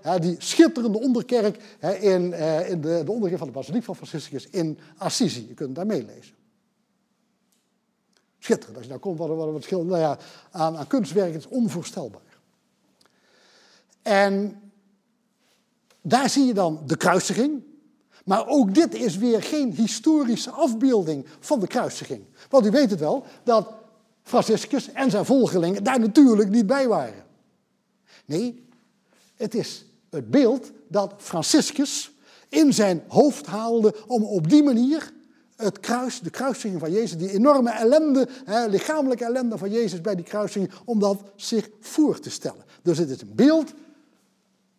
[0.00, 1.62] uit die schitterende onderkerk
[2.00, 5.46] in, eh, in de, de van de basiliek van Franciscus in Assisi.
[5.48, 6.34] Je kunt daar meelezen.
[8.38, 8.76] Schitterend.
[8.76, 10.18] Als je daar komt, wat, wat, wat nou ja,
[10.50, 12.38] aan, aan kunstwerk is onvoorstelbaar.
[14.02, 14.60] En
[16.02, 17.62] daar zie je dan de kruisiging.
[18.24, 22.24] Maar ook dit is weer geen historische afbeelding van de kruisiging.
[22.48, 23.68] Want u weet het wel, dat
[24.22, 27.24] Franciscus en zijn volgelingen daar natuurlijk niet bij waren.
[28.30, 28.64] Nee,
[29.36, 32.12] het is het beeld dat Franciscus
[32.48, 35.12] in zijn hoofd haalde om op die manier
[35.56, 40.14] het kruis, de kruising van Jezus, die enorme ellende, hè, lichamelijke ellende van Jezus bij
[40.14, 42.64] die kruising, om dat zich voor te stellen.
[42.82, 43.72] Dus het is een beeld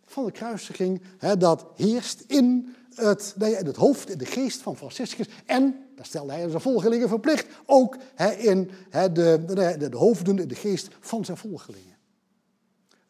[0.05, 4.77] van de kruisiging hè, dat heerst in het, in het hoofd, in de geest van
[4.77, 5.27] Franciscus.
[5.45, 10.39] En, daar stelde hij zijn volgelingen verplicht, ook hè, in hè, de, de, de hoofden,
[10.39, 11.91] in de geest van zijn volgelingen.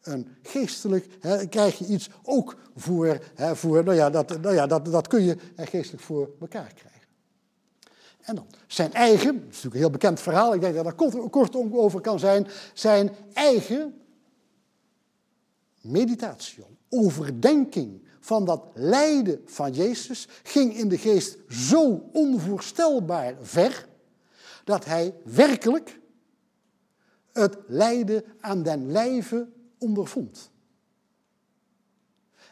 [0.02, 4.66] Een geestelijk hè, krijg je iets ook voor, hè, voor nou ja, dat, nou ja,
[4.66, 6.92] dat, dat kun je geestelijk voor elkaar krijgen.
[8.20, 10.94] En dan zijn eigen, dat is natuurlijk een heel bekend verhaal, ik denk dat daar
[10.94, 14.00] kort, kort over kan zijn, zijn eigen
[15.80, 23.88] meditatie, overdenking van dat lijden van Jezus ging in de geest zo onvoorstelbaar ver,
[24.64, 26.00] dat hij werkelijk
[27.32, 29.48] het lijden aan den lijve
[29.82, 30.50] ondervond.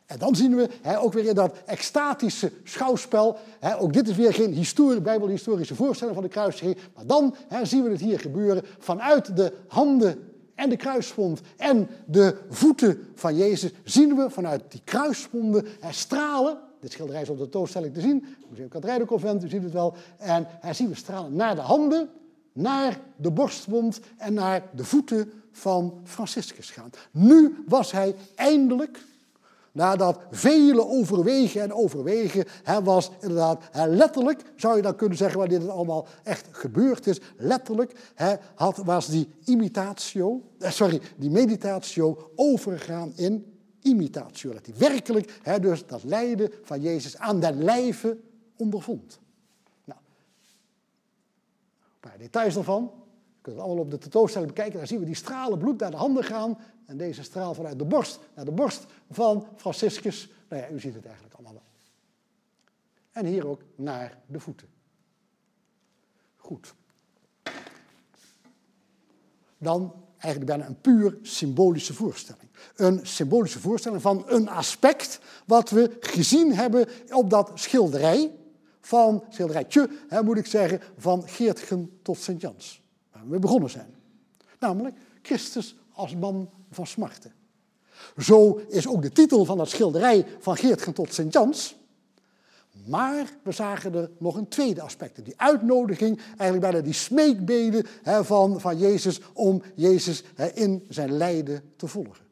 [0.07, 3.38] En dan zien we ook weer in dat extatische schouwspel,
[3.79, 7.90] ook dit is weer geen historie, bijbelhistorische voorstelling van de kruisiging, maar dan zien we
[7.90, 14.16] het hier gebeuren vanuit de handen en de kruiswond en de voeten van Jezus, zien
[14.16, 16.59] we vanuit die kruiswonden stralen.
[16.81, 19.95] Dit schilderij is op de tentoonstelling te zien, Museum Katrijdenconvent, u ziet het wel.
[20.19, 22.09] En zien we stralen naar de handen,
[22.53, 26.90] naar de borstwond en naar de voeten van Franciscus gaan.
[27.10, 28.98] Nu was hij eindelijk
[29.72, 35.38] Nadat vele overwegen en overwegen, hè, was inderdaad hè, letterlijk, zou je dan kunnen zeggen
[35.38, 41.30] wanneer dit allemaal echt gebeurd is, letterlijk hè, had, was die imitatio, eh, sorry, die
[41.30, 44.52] meditatio overgegaan in imitatio.
[44.52, 48.18] Dat hij werkelijk hè, dus dat lijden van Jezus aan den lijve
[48.56, 49.18] ondervond.
[49.84, 50.00] Nou,
[51.80, 52.99] een paar details daarvan.
[53.40, 54.79] Je kunt het allemaal op de tentoonstelling bekijken.
[54.79, 56.59] Daar zien we die stralen bloed naar de handen gaan.
[56.87, 60.31] En deze straal vanuit de borst naar de borst van Franciscus.
[60.48, 61.62] Nou ja, u ziet het eigenlijk allemaal wel.
[63.11, 64.68] En hier ook naar de voeten.
[66.37, 66.74] Goed.
[69.59, 72.48] Dan eigenlijk bijna een puur symbolische voorstelling.
[72.76, 78.35] Een symbolische voorstelling van een aspect wat we gezien hebben op dat schilderij.
[78.81, 82.80] Van schilderijtje, hè, moet ik zeggen, van Geertgen tot Sint-Jans.
[83.28, 83.94] We begonnen zijn.
[84.59, 87.33] Namelijk Christus als man van smarten.
[88.18, 91.76] Zo is ook de titel van dat schilderij van Geertgen tot Sint-Jans.
[92.87, 95.24] Maar we zagen er nog een tweede aspect.
[95.24, 101.87] Die uitnodiging, eigenlijk bijna die smeekbeden van, van Jezus om Jezus in zijn lijden te
[101.87, 102.24] volgen.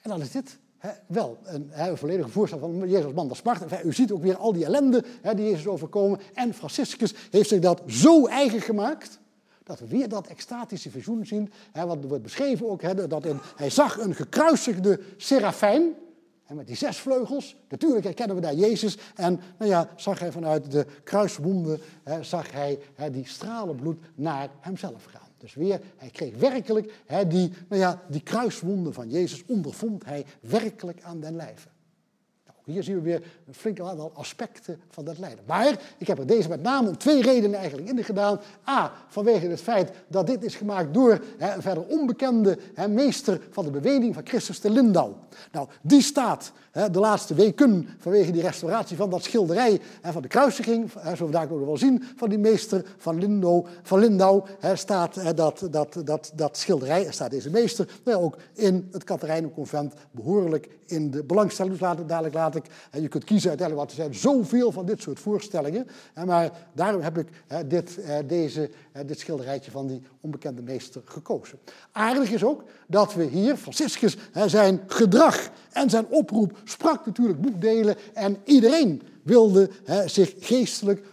[0.00, 0.58] En dan is dit
[1.06, 3.84] wel een, volledige voorstel van Jezus man van smart.
[3.84, 6.20] U ziet ook weer al die ellende die Jezus overkomen.
[6.34, 9.18] En Franciscus heeft zich dat zo eigen gemaakt
[9.62, 11.52] dat we weer dat extatische visioen zien.
[11.72, 13.24] Wat wordt beschreven ook, dat
[13.56, 15.94] hij zag een gekruisigde serafijn.
[16.48, 18.98] Met die zes vleugels, natuurlijk herkennen we daar Jezus.
[19.14, 21.80] En nou ja, zag hij vanuit de kruiswonden,
[22.20, 22.78] zag hij
[23.12, 25.28] die stralen bloed naar hemzelf gaan.
[25.44, 26.92] Dus weer, hij kreeg werkelijk
[27.28, 31.68] die, nou ja, die kruiswonden van Jezus, ondervond hij werkelijk aan den lijve.
[32.64, 35.44] Hier zien we weer een flink aantal aspecten van dat lijden.
[35.46, 38.40] Maar ik heb er deze met name om twee redenen eigenlijk in gedaan.
[38.68, 43.40] A, vanwege het feit dat dit is gemaakt door hè, een verder onbekende hè, meester
[43.50, 45.12] van de beweging van Christus de Lindau.
[45.52, 50.22] Nou, die staat hè, de laatste weken vanwege die restauratie van dat schilderij hè, van
[50.22, 53.98] de kruisiging, hè, zo we daar ook wel zien, van die meester van Lindau, van
[53.98, 54.42] Lindau
[54.74, 60.68] staat dat, dat, dat, dat schilderij, staat deze meester, nou, ook in het Katerijnenconvent behoorlijk
[60.86, 61.72] in de belangstelling.
[61.72, 62.34] Dus laat, dadelijk
[62.90, 65.86] je kunt kiezen uiteindelijk, want er zijn zoveel van dit soort voorstellingen.
[66.26, 67.28] Maar daarom heb ik
[67.66, 68.70] dit, deze,
[69.06, 71.58] dit schilderijtje van die onbekende meester gekozen.
[71.92, 77.96] Aardig is ook dat we hier, Franciscus, zijn gedrag en zijn oproep sprak natuurlijk boekdelen
[78.12, 79.70] en iedereen wilde
[80.06, 81.06] zich geestelijk,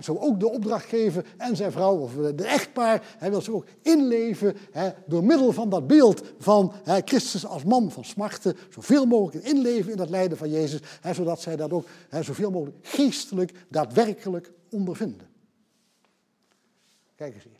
[0.00, 4.56] zo ook de opdrachtgever en zijn vrouw, of de echtpaar, hij wil zich ook inleven
[5.06, 6.72] door middel van dat beeld van
[7.04, 10.80] Christus als man van smarten, zoveel mogelijk inleven in dat lijden van Jezus,
[11.14, 11.86] zodat zij dat ook
[12.20, 15.28] zoveel mogelijk geestelijk, daadwerkelijk ondervinden.
[17.16, 17.55] Kijk eens hier.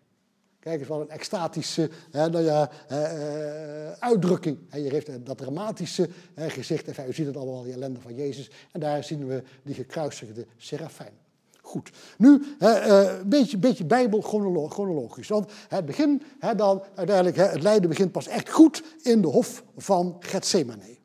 [0.66, 4.58] Kijk eens wat een extatische hè, nou ja, uh, uitdrukking.
[4.70, 6.88] Hier heeft dat dramatische hè, gezicht.
[6.88, 8.50] Enfin, u ziet het allemaal, die ellende van Jezus.
[8.72, 11.12] En daar zien we die gekruisigde serafijn.
[11.60, 11.90] Goed.
[12.18, 15.28] Nu een beetje, beetje bijbelchronologisch.
[15.28, 16.22] Want het begin,
[16.56, 20.96] dan uiteindelijk, het lijden begint pas echt goed in de hof van Gethsemane.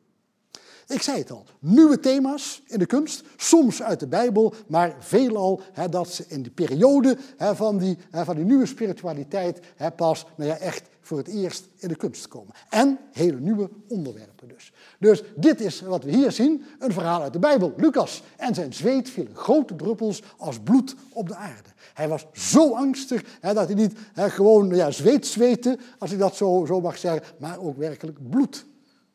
[0.92, 5.60] Ik zei het al, nieuwe thema's in de kunst, soms uit de Bijbel, maar veelal
[5.72, 9.60] hè, dat ze in de periode hè, van, die, hè, van die nieuwe spiritualiteit
[9.96, 12.54] pas nou ja, echt voor het eerst in de kunst komen.
[12.70, 14.72] En hele nieuwe onderwerpen dus.
[14.98, 17.72] Dus dit is wat we hier zien, een verhaal uit de Bijbel.
[17.76, 21.68] Lucas en zijn zweet vielen grote druppels als bloed op de aarde.
[21.94, 26.18] Hij was zo angstig hè, dat hij niet hè, gewoon ja, zweet zweette, als ik
[26.18, 28.64] dat zo, zo mag zeggen, maar ook werkelijk bloed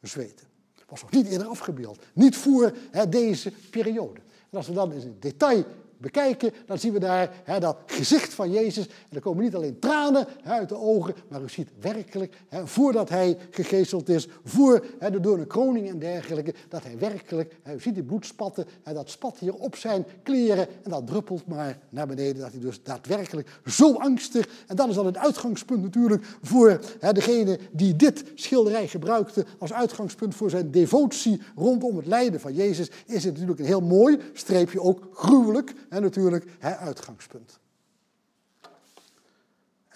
[0.01, 0.46] zweette
[0.87, 1.99] was nog niet eerder afgebeeld.
[2.13, 4.19] Niet voor hè, deze periode.
[4.49, 5.65] En als we dan in detail
[5.97, 8.85] bekijken, dan zien we daar dat gezicht van Jezus.
[8.87, 13.37] En er komen niet alleen tranen uit de ogen, maar u ziet werkelijk, voordat hij
[13.49, 18.03] gegezeld is, voor de door een kroning en dergelijke, dat hij werkelijk, u ziet die
[18.03, 22.41] bloed spatten, hè, dat spat hier op zijn kleren en dat druppelt maar naar beneden,
[22.41, 26.79] dat hij dus daadwerkelijk zo angstig, en dat is dan het uitgangspunt natuurlijk voor
[27.13, 32.89] degene die dit schilderij gebruikte als uitgangspunt voor zijn devotie rondom het lijden van Jezus,
[33.05, 37.59] is het natuurlijk een heel mooi, streepje ook gruwelijk, en natuurlijk hè, uitgangspunt.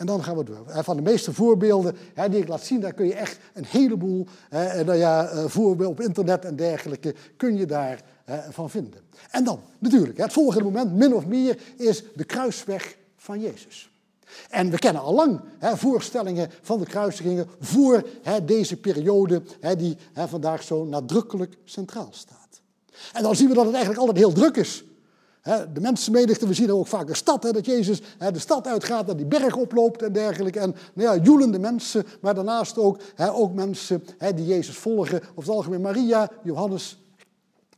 [0.02, 0.66] En dan gaan we door.
[0.68, 4.28] Van de meeste voorbeelden hè, die ik laat zien, daar kun je echt een heleboel
[4.50, 9.02] hè, nou ja, eh, voorbeelden op internet en dergelijke, kun je daar hè, van vinden.
[9.32, 13.92] En dan, natuurlijk, het volgende moment, min of meer, is de kruisweg van Jezus.
[14.50, 19.76] En we kennen al lang hè, voorstellingen van de kruisigingen voor hè, deze periode hè,
[19.76, 22.62] die vandaag zo nadrukkelijk centraal staat.
[23.14, 24.84] En dan zien we dat het eigenlijk altijd heel druk is
[25.44, 29.26] de mensenmenigte, we zien ook vaak de stad, dat Jezus de stad uitgaat, dat die
[29.26, 30.60] berg oploopt en dergelijke.
[30.60, 34.04] En nou ja, joelende mensen, maar daarnaast ook, ook mensen
[34.36, 35.22] die Jezus volgen.
[35.36, 37.04] Of het algemeen Maria, Johannes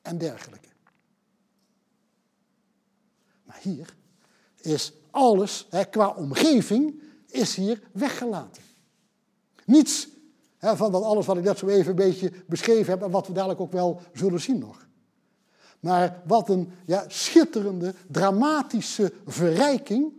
[0.02, 0.68] en dergelijke.
[3.44, 3.96] Maar hier
[4.62, 8.64] is alles, qua omgeving, is hier weggelaten.
[9.66, 10.08] Niets
[10.60, 13.34] van dat alles wat ik net zo even een beetje beschreven heb en wat we
[13.34, 14.88] dadelijk ook wel zullen zien nog.
[15.84, 20.14] Maar wat een ja, schitterende, dramatische verrijking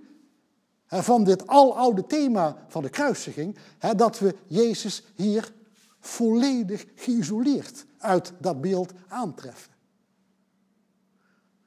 [0.86, 3.56] van dit aloude thema van de kruisiging,
[3.96, 5.52] dat we Jezus hier
[6.00, 9.72] volledig geïsoleerd uit dat beeld aantreffen.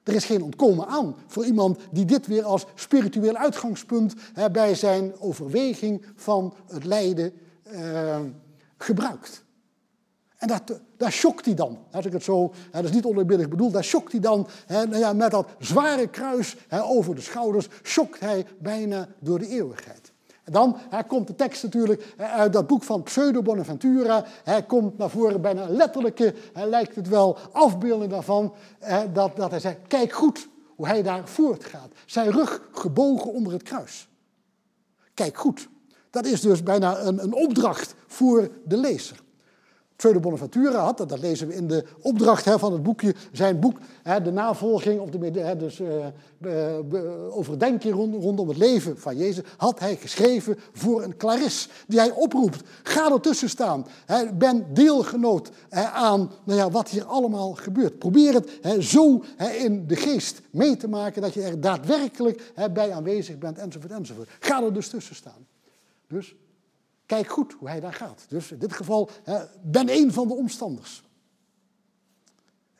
[0.03, 4.13] Er is geen ontkomen aan voor iemand die dit weer als spiritueel uitgangspunt
[4.51, 7.33] bij zijn overweging van het lijden
[7.63, 8.19] eh,
[8.77, 9.45] gebruikt.
[10.37, 10.61] En dat,
[10.97, 14.11] daar schokt hij dan, als ik het zo, dat is niet oneerbiedig bedoeld, daar schokt
[14.11, 19.39] hij dan nou ja, met dat zware kruis over de schouders, schokt hij bijna door
[19.39, 20.11] de eeuwigheid.
[20.43, 25.09] En dan komt de tekst natuurlijk uit dat boek van Pseudo Bonaventura, hij komt naar
[25.09, 28.53] voren bijna letterlijke, lijkt het wel, afbeelding daarvan,
[29.13, 31.91] dat, dat hij zegt, kijk goed hoe hij daar voortgaat.
[32.05, 34.07] Zijn rug gebogen onder het kruis.
[35.13, 35.69] Kijk goed.
[36.09, 39.25] Dat is dus bijna een, een opdracht voor de lezer.
[39.97, 43.77] Pseudo Bonaventura had, dat lezen we in de opdracht hè, van het boekje, zijn boek,
[44.03, 46.05] hè, de navolging of de hè, dus, uh,
[47.29, 52.61] overdenking rondom het leven van Jezus, had hij geschreven voor een klaris, die hij oproept.
[52.83, 53.85] Ga ertussen staan.
[54.05, 55.49] Hè, ben deelgenoot
[55.93, 57.99] aan nou ja, wat hier allemaal gebeurt.
[57.99, 59.23] Probeer het zo
[59.59, 64.29] in de geest mee te maken dat je er daadwerkelijk bij aanwezig bent, enzovoort, enzovoort.
[64.39, 65.47] Ga er dus tussen staan.
[66.07, 66.35] Dus
[67.07, 68.25] Kijk goed hoe hij daar gaat.
[68.27, 71.03] Dus in dit geval, hè, ben een van de omstanders.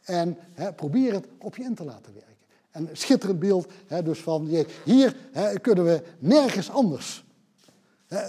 [0.04, 2.36] En hè, probeer het op je in te laten werken.
[2.72, 5.16] En schitterend beeld, hè, dus van hier
[5.62, 7.26] kunnen we nergens anders.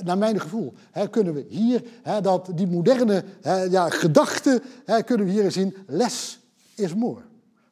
[0.04, 0.74] Naar mijn gevoel
[1.11, 1.82] kunnen we hier
[2.22, 3.24] dat die moderne
[3.70, 4.62] ja, gedachte
[5.04, 5.74] kunnen we hier zien.
[5.87, 6.40] Less
[6.74, 7.22] is more.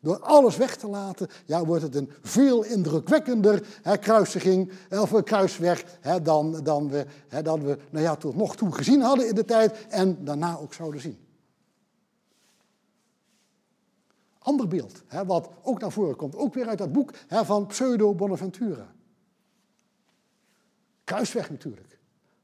[0.07, 5.85] Door alles weg te laten, ja, wordt het een veel indrukwekkender hè, kruisiging of kruisweg
[6.01, 9.35] hè, dan, dan we, hè, dan we nou ja, tot nog toe gezien hadden in
[9.35, 11.19] de tijd en daarna ook zouden zien.
[14.39, 17.67] Ander beeld, hè, wat ook naar voren komt, ook weer uit dat boek hè, van
[17.67, 18.95] Pseudo Bonaventura.
[21.05, 21.99] Kruisweg natuurlijk.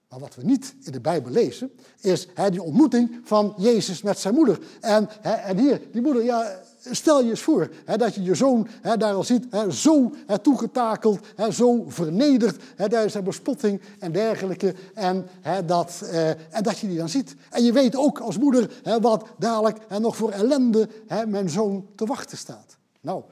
[0.09, 4.19] Maar wat we niet in de Bijbel lezen, is hè, die ontmoeting van Jezus met
[4.19, 4.59] zijn moeder.
[4.81, 6.61] En, hè, en hier, die moeder, ja,
[6.91, 10.13] stel je eens voor hè, dat je je zoon hè, daar al ziet, hè, zo
[10.43, 14.75] toegetakeld, zo vernederd hè, tijdens zijn bespotting en dergelijke.
[14.95, 15.29] En,
[15.67, 17.35] dat, eh, en dat je die dan ziet.
[17.51, 18.71] En je weet ook als moeder
[19.01, 20.89] wat dadelijk hè, nog voor ellende
[21.27, 22.77] mijn zoon te wachten staat.
[23.01, 23.23] Nou,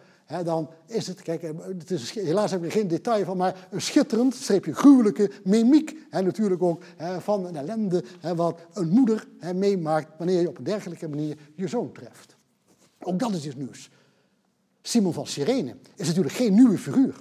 [0.45, 1.43] dan is het, kijk,
[1.79, 5.97] het is, helaas heb ik er geen detail van, maar een schitterend, streepje gruwelijke mimiek.
[6.11, 6.83] Hè, natuurlijk ook
[7.19, 8.05] van een ellende
[8.37, 12.39] wat een moeder meemaakt wanneer je op een dergelijke manier je zoon treft.
[13.01, 13.91] Ook dat is iets nieuws.
[14.83, 17.15] Simon van Cyrene is natuurlijk geen nieuwe figuur.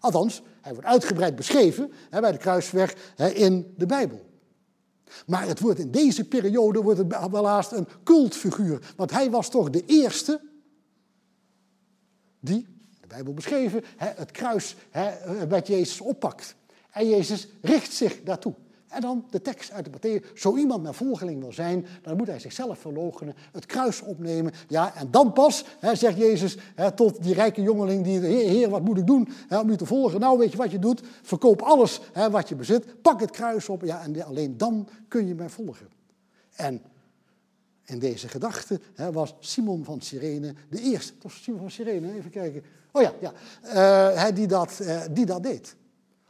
[0.00, 4.32] Althans, hij wordt uitgebreid beschreven bij de kruisweg in de Bijbel.
[5.26, 8.92] Maar het wordt in deze periode wordt het wel haast een cultfiguur.
[8.96, 10.40] Want hij was toch de eerste
[12.40, 12.66] die,
[13.00, 14.76] de Bijbel beschreven, het kruis
[15.48, 16.54] met Jezus oppakt.
[16.90, 18.54] En Jezus richt zich daartoe.
[18.94, 20.32] En dan de tekst uit de Matthäus.
[20.34, 24.52] Zo iemand mijn volgeling wil zijn, dan moet hij zichzelf verloochenen, het kruis opnemen.
[24.68, 28.82] Ja, en dan pas, hè, zegt Jezus hè, tot die rijke jongeling die, heer, wat
[28.82, 30.20] moet ik doen hè, om u te volgen?
[30.20, 31.02] Nou, weet je wat je doet?
[31.22, 33.82] Verkoop alles wat je bezit, pak het kruis op.
[33.82, 35.88] Ja, en alleen dan kun je mij volgen.
[36.54, 36.82] En
[37.84, 38.80] in deze gedachte
[39.12, 41.18] was Simon van Cyrene de eerste.
[41.18, 42.62] Toch Simon van Cyrene, even kijken.
[42.92, 43.32] Oh ja, ja.
[44.26, 45.76] Uh, die, dat, uh, die dat deed.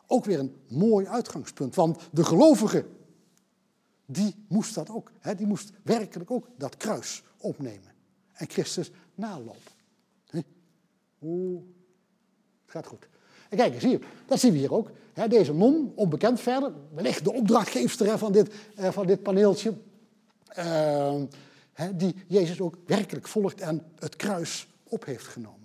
[0.06, 1.74] Ook weer een mooi uitgangspunt.
[1.74, 2.86] Want de gelovige,
[4.06, 5.10] die moest dat ook.
[5.20, 7.92] Hè, die moest werkelijk ook dat kruis opnemen.
[8.32, 9.72] En Christus nalopen.
[11.22, 11.62] Oeh,
[12.62, 13.08] het gaat goed.
[13.48, 14.90] En kijk eens hier, dat zien we hier ook.
[15.28, 19.74] Deze non, onbekend verder, wellicht de opdrachtgeefster van, dit, uh, van dit paneeltje.
[21.72, 25.63] Hè, die Jezus ook werkelijk volgt en het kruis op heeft genomen.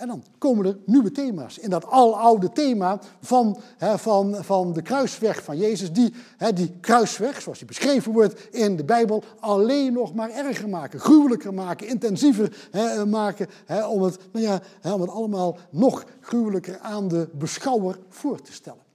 [0.00, 1.58] En dan komen er nieuwe thema's.
[1.58, 5.92] In dat aloude thema van, van, van de kruisweg van Jezus.
[5.92, 6.12] Die,
[6.54, 11.00] die kruisweg, zoals die beschreven wordt in de Bijbel, alleen nog maar erger maken.
[11.00, 13.46] Gruwelijker maken, intensiever hè, maken.
[13.88, 14.60] Om, het, nou ja,
[14.92, 18.89] om het allemaal nog gruwelijker aan de beschouwer voor te stellen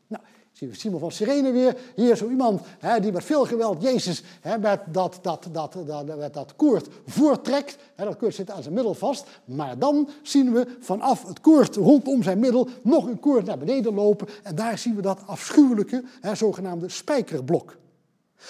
[0.55, 1.77] zien we Simon van Sirene weer.
[1.95, 6.17] Hier zo iemand hè, die met veel geweld Jezus hè, met dat, dat, dat, dat,
[6.17, 7.77] met dat koord voortrekt.
[7.95, 9.25] Hè, dat koord zit aan zijn middel vast.
[9.45, 13.93] Maar dan zien we vanaf het koord rondom zijn middel nog een koord naar beneden
[13.93, 14.27] lopen.
[14.43, 17.77] En daar zien we dat afschuwelijke, hè, zogenaamde spijkerblok.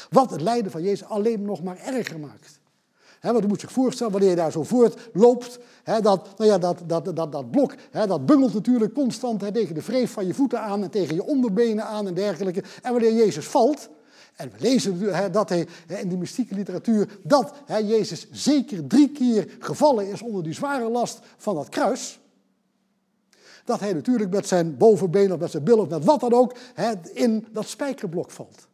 [0.10, 2.60] Wat het lijden van Jezus alleen nog maar erger maakt.
[3.26, 6.58] He, want u moet zich voorstellen, wanneer je daar zo voort loopt, dat, nou ja,
[6.58, 10.62] dat, dat, dat, dat blok dat bungelt natuurlijk constant tegen de vreef van je voeten
[10.62, 12.64] aan en tegen je onderbenen aan en dergelijke.
[12.82, 13.90] En wanneer Jezus valt,
[14.36, 20.08] en we lezen dat hij in die mystieke literatuur dat Jezus zeker drie keer gevallen
[20.08, 22.20] is onder die zware last van dat kruis.
[23.64, 26.56] Dat hij natuurlijk met zijn bovenbeen of met zijn bil of met wat dan ook
[27.14, 28.68] in dat spijkerblok valt.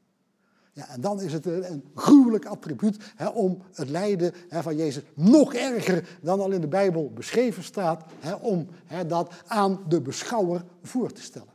[0.73, 5.03] Ja, en dan is het een gruwelijk attribuut hè, om het lijden hè, van Jezus
[5.13, 8.67] nog erger dan al in de Bijbel beschreven staat, hè, om
[9.07, 11.53] dat aan de beschouwer voor te stellen.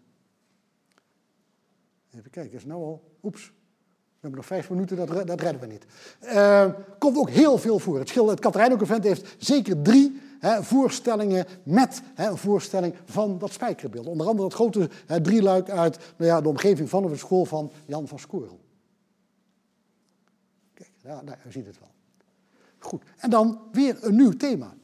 [2.15, 3.03] Even kijken, is nou al.
[3.23, 3.47] Oeps.
[3.47, 5.87] We hebben nog vijf minuten, dat, dat redden we niet.
[6.23, 6.67] Uh,
[6.99, 7.99] komt ook heel veel voor.
[7.99, 8.39] Het, schilder,
[8.89, 10.21] het heeft zeker drie
[10.61, 14.07] voorstellingen met een voorstelling van dat spijkerbeeld.
[14.07, 14.89] Onder andere het grote
[15.23, 18.61] drieluik uit nou ja, de omgeving van de school van Jan van Skorel.
[21.07, 21.89] Ja, nou, u ziet het wel.
[22.79, 23.03] Goed.
[23.17, 24.75] En dan weer een nieuw thema.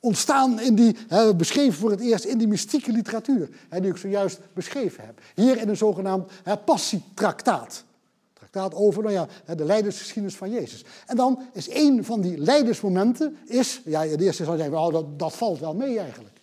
[0.00, 3.96] Ontstaan in die, hè, beschreven voor het eerst in die mystieke literatuur, hè, die ik
[3.96, 5.20] zojuist beschreven heb.
[5.34, 7.84] Hier in een zogenaamd hè, passietractaat.
[8.32, 10.84] Traktaat over nou ja, de leidersgeschiedenis van Jezus.
[11.06, 15.18] En dan is een van die leidersmomenten, is, ja, de eerste zou zeggen, oh, dat,
[15.18, 16.38] dat valt wel mee eigenlijk,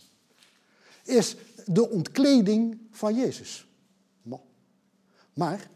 [1.03, 3.67] is de ontkleding van Jezus.
[5.35, 5.67] Maar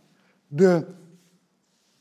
[0.47, 0.86] de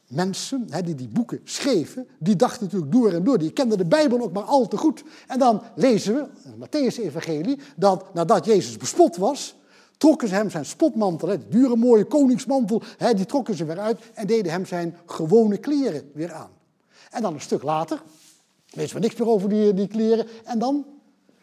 [0.08, 3.38] mensen die die boeken schreven, die dachten natuurlijk door en door.
[3.38, 5.02] Die kenden de Bijbel ook maar al te goed.
[5.26, 9.56] En dan lezen we in het Matthäus-evangelie dat nadat Jezus bespot was,
[9.96, 12.82] trokken ze hem zijn spotmantel, die dure mooie koningsmantel,
[13.14, 16.50] die trokken ze weer uit en deden hem zijn gewone kleren weer aan.
[17.10, 18.02] En dan een stuk later,
[18.70, 20.86] lezen we niks meer over die, die kleren, en dan,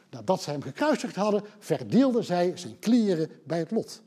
[0.09, 4.01] nadat ze hem gekruisigd hadden, verdeelden zij zijn kleren bij het lot.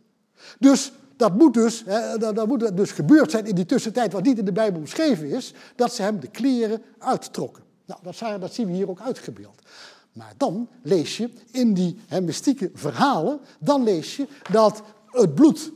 [0.59, 4.23] Dus dat moet, dus, hè, dat, dat moet dus gebeurd zijn in die tussentijd, wat
[4.23, 7.62] niet in de Bijbel beschreven is, dat ze hem de kleren uittrokken.
[7.87, 9.62] Nou, dat, dat zien we hier ook uitgebeeld.
[10.12, 15.73] Maar dan lees je in die hè, mystieke verhalen, dan lees je dat het bloed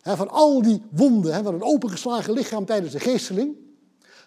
[0.00, 3.54] hè, van al die wonden, van een opengeslagen lichaam tijdens de geesteling,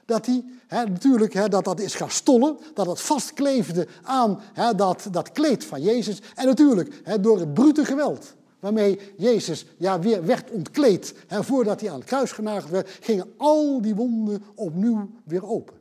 [0.05, 4.39] dat die natuurlijk dat dat is gaan stollen, dat het vastkleefde aan
[4.76, 6.22] dat, dat kleed van Jezus.
[6.36, 11.91] En natuurlijk door het brute geweld waarmee Jezus ja, weer werd ontkleed, hè, voordat hij
[11.91, 15.76] aan het kruis genageld werd, gingen al die wonden opnieuw weer open.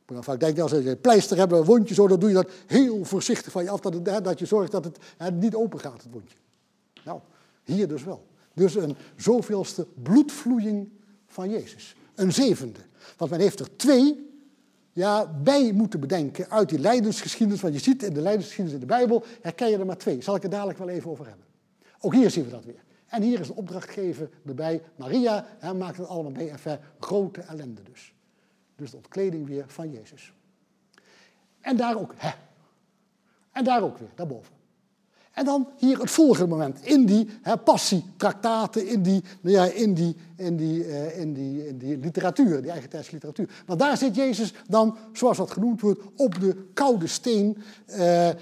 [0.00, 2.50] Ik ben vaak denk, als je pleister hebt, een wondje zo, dan doe je dat
[2.66, 5.80] heel voorzichtig van je af, dat, het, dat je zorgt dat het hè, niet open
[5.80, 6.36] gaat, het wondje.
[7.04, 7.20] Nou,
[7.64, 8.26] hier dus wel.
[8.54, 10.88] Dus een zoveelste bloedvloeiing
[11.26, 11.96] van Jezus.
[12.14, 12.80] Een zevende.
[13.16, 14.30] Want men heeft er twee
[14.92, 17.62] ja, bij moeten bedenken uit die lijdensgeschiedenis.
[17.62, 20.22] Want je ziet in de lijdensgeschiedenis in de Bijbel, herken je er maar twee.
[20.22, 21.50] Zal ik het dadelijk wel even over hebben.
[22.04, 22.84] Ook hier zien we dat weer.
[23.06, 24.82] En hier is een opdrachtgever erbij.
[24.96, 26.50] Maria hè, maakt het allemaal mee.
[26.50, 28.14] Enfin, grote ellende dus.
[28.76, 30.32] Dus de ontkleding weer van Jezus.
[31.60, 32.30] En daar ook, hè.
[33.52, 34.54] En daar ook weer, daarboven.
[35.32, 39.94] En dan hier het volgende moment, in die hè, passietraktaten, in die, nou ja, in,
[39.94, 43.48] die, in, die, uh, in, die, in die literatuur, die eigen tijdse literatuur.
[43.66, 47.56] Want daar zit Jezus dan, zoals dat genoemd wordt, op de koude steen.
[47.88, 47.96] Uh,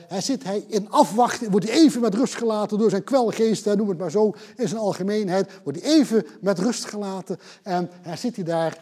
[0.08, 3.88] hij zit hij in afwachting, wordt hij even met rust gelaten door zijn kwelgeest, noem
[3.88, 5.50] het maar zo, in zijn algemeenheid.
[5.64, 8.78] Wordt hij even met rust gelaten en hij zit hij daar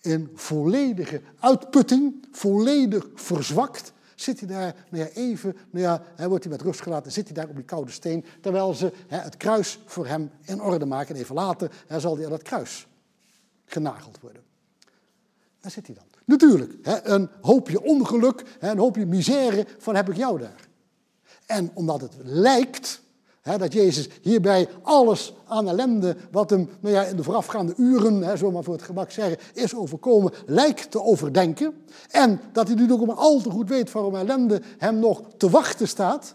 [0.00, 3.92] in volledige uitputting, volledig verzwakt
[4.22, 7.24] zit hij daar, nou ja, even, nou ja, hij wordt hij met rust gelaten, zit
[7.24, 10.86] hij daar op die koude steen, terwijl ze hè, het kruis voor hem in orde
[10.86, 11.14] maken.
[11.14, 12.86] En even later hè, zal hij aan het kruis
[13.64, 14.42] genageld worden.
[15.60, 16.04] Daar zit hij dan.
[16.24, 20.68] Natuurlijk, hè, een hoopje ongeluk, hè, een hoopje misère van heb ik jou daar.
[21.46, 23.00] En omdat het lijkt
[23.42, 28.36] dat Jezus hierbij alles aan ellende wat hem nou ja, in de voorafgaande uren, he,
[28.36, 31.74] zomaar voor het gemak zeggen, is overkomen, lijkt te overdenken.
[32.10, 35.50] En dat hij nu ook maar al te goed weet waarom ellende hem nog te
[35.50, 36.34] wachten staat.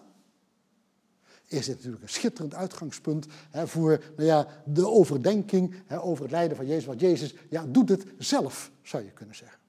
[1.48, 6.66] Is dit natuurlijk een schitterend uitgangspunt voor nou ja, de overdenking over het lijden van
[6.66, 6.86] Jezus.
[6.86, 9.65] Want Jezus ja, doet het zelf, zou je kunnen zeggen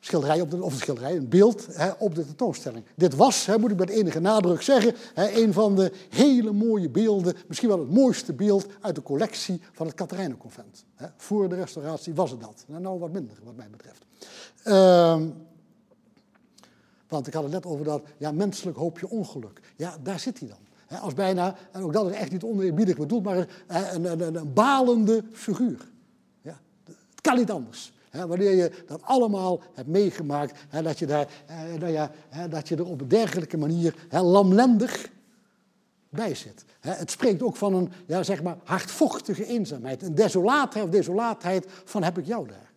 [0.00, 2.84] schilderij op de, een schilderij, een beeld hè, op de tentoonstelling.
[2.96, 6.88] Dit was, hè, moet ik met enige nadruk zeggen, hè, een van de hele mooie
[6.88, 10.84] beelden, misschien wel het mooiste beeld uit de collectie van het Katerijnenconvent.
[11.16, 12.64] Voor de restauratie was het dat.
[12.66, 14.04] Nou, nou wat minder, wat mij betreft.
[14.64, 15.20] Uh,
[17.08, 19.60] want ik had het net over dat ja, menselijk hoopje ongeluk.
[19.76, 20.98] Ja, daar zit hij dan.
[21.00, 24.52] als bijna, en ook dat is echt niet oneerbiedig bedoeld, maar een, een, een, een
[24.52, 25.88] balende figuur.
[26.42, 31.28] Ja, het kan niet anders wanneer je dat allemaal hebt meegemaakt, dat, je daar,
[31.78, 32.10] nou ja,
[32.48, 35.10] dat je er op een dergelijke manier lamlendig
[36.08, 36.64] bij zit.
[36.80, 42.02] het spreekt ook van een ja, zeg maar hardvochtige eenzaamheid, een desolaatheid of desolaatheid van
[42.02, 42.72] heb ik jou daar.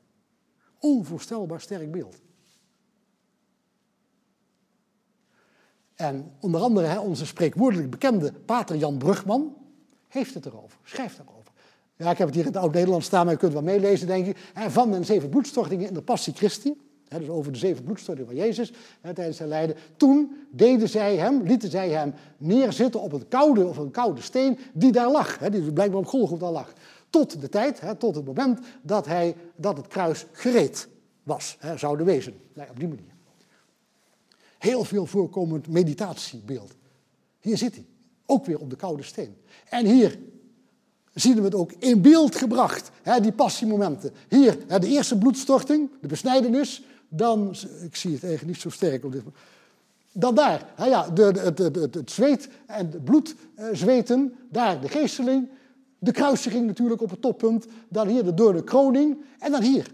[0.80, 2.22] Onvoorstelbaar sterk beeld.
[5.96, 9.56] En onder andere onze spreekwoordelijk bekende pater Jan Brugman
[10.08, 11.43] heeft het erover, schrijft erover.
[11.98, 14.26] Ja, ik heb het hier in het Oud-Nederlands staan, maar je kunt wel meelezen, denk
[14.26, 14.38] ik.
[14.54, 16.82] Van de zeven bloedstortingen in de Passie Christi.
[17.08, 18.72] dus over de zeven bloedstortingen van Jezus
[19.02, 19.76] tijdens zijn lijden.
[19.98, 24.60] Toen deden zij hem, lieten zij hem neerzitten op een koude, of een koude steen
[24.74, 25.38] die daar lag.
[25.38, 26.74] die blijkbaar op Golgotha lag.
[27.10, 30.88] Tot de tijd, tot het moment dat, hij, dat het kruis gereed
[31.24, 32.34] was, zouden wezen.
[32.54, 33.14] Nee, op die manier.
[34.58, 36.76] Heel veel voorkomend meditatiebeeld.
[37.40, 37.86] Hier zit hij,
[38.26, 39.36] ook weer op de koude steen.
[39.70, 40.20] En hier
[41.14, 44.12] zien we het ook in beeld gebracht, hè, die passiemomenten.
[44.30, 49.06] Hier, hè, de eerste bloedstorting, de besnijdenis, dan, ik zie het eigenlijk niet zo sterk
[49.06, 49.42] op dit moment,
[50.12, 55.50] dan daar, hè, ja, de, het zweet en het bloed eh, zweten, daar de geesteling,
[56.00, 59.94] de kruisiging natuurlijk op het toppunt, dan hier de door kroning en dan hier.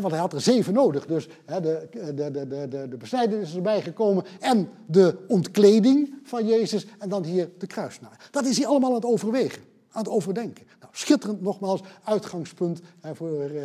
[0.00, 3.82] Want hij had er zeven nodig, dus de, de, de, de, de besnijdenis is erbij
[3.82, 8.28] gekomen en de ontkleding van Jezus en dan hier de kruisnaar.
[8.30, 9.62] Dat is hij allemaal aan het overwegen
[9.98, 10.66] aan het overdenken.
[10.80, 12.80] Nou, schitterend nogmaals uitgangspunt
[13.12, 13.62] voor, uh,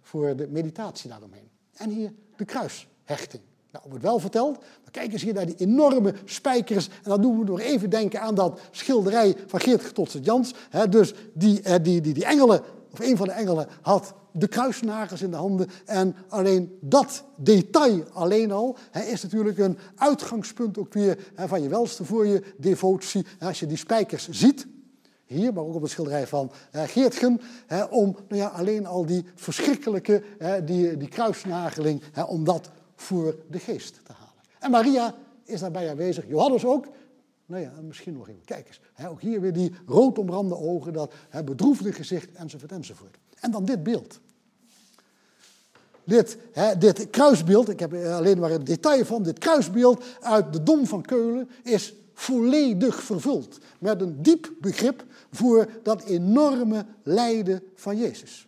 [0.00, 1.48] voor de meditatie daaromheen.
[1.74, 3.42] En hier de kruishechting.
[3.72, 6.88] Nou, wordt wel verteld, maar kijk eens hier naar die enorme spijkers.
[6.88, 10.54] En dan doen we nog even denken aan dat schilderij van Geert Getotse Jans.
[10.90, 12.60] dus die, uh, die, die, die engelen,
[12.92, 15.68] of een van de engelen, had de kruisnagels in de handen.
[15.84, 18.76] En alleen dat detail alleen al
[19.08, 23.26] is natuurlijk een uitgangspunt ook weer van je welste voor je devotie.
[23.40, 24.66] als je die spijkers ziet,
[25.26, 27.40] hier, maar ook op het schilderij van uh, Geertgen,
[27.90, 30.22] om nou ja, alleen al die verschrikkelijke,
[30.64, 34.34] die, die kruisnageling, om dat voor de geest te halen.
[34.58, 35.14] En Maria
[35.44, 36.86] is daarbij aanwezig, Johannes ook.
[37.46, 38.44] Nou ja, misschien nog even.
[38.44, 41.12] Kijk eens, ook hier weer die rood omrande ogen, dat
[41.44, 43.16] bedroefde gezicht, enzovoort, enzovoort.
[43.40, 44.20] En dan dit beeld.
[46.04, 50.62] Dit, hè, dit kruisbeeld, ik heb alleen maar een detail van, dit kruisbeeld uit de
[50.62, 57.96] Dom van Keulen is volledig vervuld met een diep begrip voor dat enorme lijden van
[57.96, 58.46] Jezus.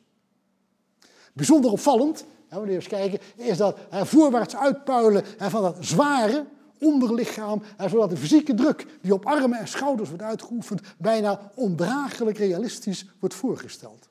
[1.32, 6.46] Bijzonder opvallend, wanneer we eens kijken, is dat voorwaarts uitpuilen van dat zware,
[6.78, 12.38] onderlichaam, en zodat de fysieke druk die op armen en schouders wordt uitgeoefend bijna ondraaglijk
[12.38, 14.08] realistisch wordt voorgesteld.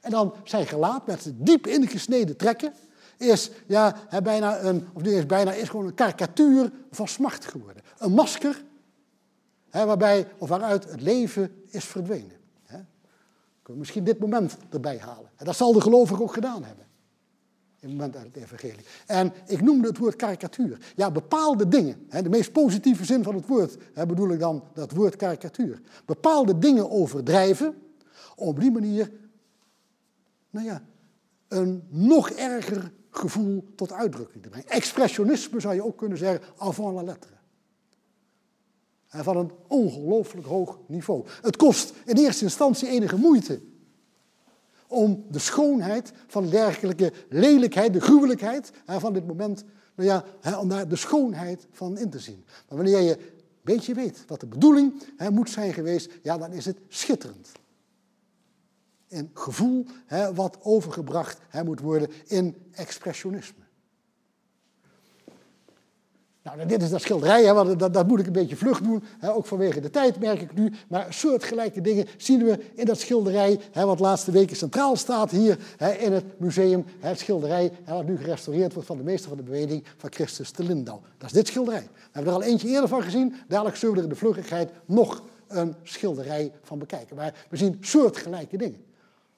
[0.00, 2.72] En dan zijn gelaat met diep ingesneden trekken
[3.20, 7.82] is ja, bijna een, of eens bijna, is gewoon een karikatuur van smacht geworden.
[7.98, 8.62] Een masker
[9.70, 12.36] waarbij of waaruit het leven is verdwenen.
[12.62, 12.76] Hè.
[12.76, 12.86] Kunnen
[13.62, 15.30] we misschien dit moment erbij halen.
[15.36, 16.88] En dat zal de gelovige ook gedaan hebben.
[17.80, 18.84] In het moment uit het evangelie.
[19.06, 20.92] En ik noemde het woord karikatuur.
[20.96, 24.90] Ja, bepaalde dingen, hè, de meest positieve zin van het woord, bedoel ik dan dat
[24.90, 25.80] woord karikatuur.
[26.04, 27.74] Bepaalde dingen overdrijven,
[28.36, 29.10] op die manier,
[30.50, 30.82] nou ja,
[31.48, 34.68] een nog erger gevoel tot uitdrukking te brengen.
[34.68, 37.32] Expressionisme zou je ook kunnen zeggen, avant la lettre.
[39.10, 41.24] Van een ongelooflijk hoog niveau.
[41.42, 43.60] Het kost in eerste instantie enige moeite
[44.86, 50.24] om de schoonheid van dergelijke lelijkheid, de gruwelijkheid van dit moment, nou ja,
[50.58, 52.44] om daar de schoonheid van in te zien.
[52.68, 53.24] Maar wanneer je een
[53.62, 57.48] beetje weet wat de bedoeling moet zijn geweest, ja, dan is het schitterend
[59.10, 59.86] een gevoel
[60.34, 63.59] wat overgebracht moet worden in expressionisme.
[66.42, 69.02] Nou, dit is dat schilderij, hè, want dat, dat, moet ik een beetje vlug doen,
[69.18, 70.72] hè, ook vanwege de tijd merk ik nu.
[70.88, 75.58] Maar soortgelijke dingen zien we in dat schilderij, hè, wat laatste weken centraal staat hier
[75.98, 76.84] in het museum.
[76.98, 80.62] Het schilderij wat nu gerestaureerd wordt van de meester van de beweging van Christus te
[80.62, 81.00] Lindau.
[81.18, 81.88] Dat is dit schilderij.
[81.92, 84.70] We hebben er al eentje eerder van gezien, dadelijk zullen we er in de vluggigheid
[84.84, 87.16] nog een schilderij van bekijken.
[87.16, 88.84] Maar we zien soortgelijke dingen.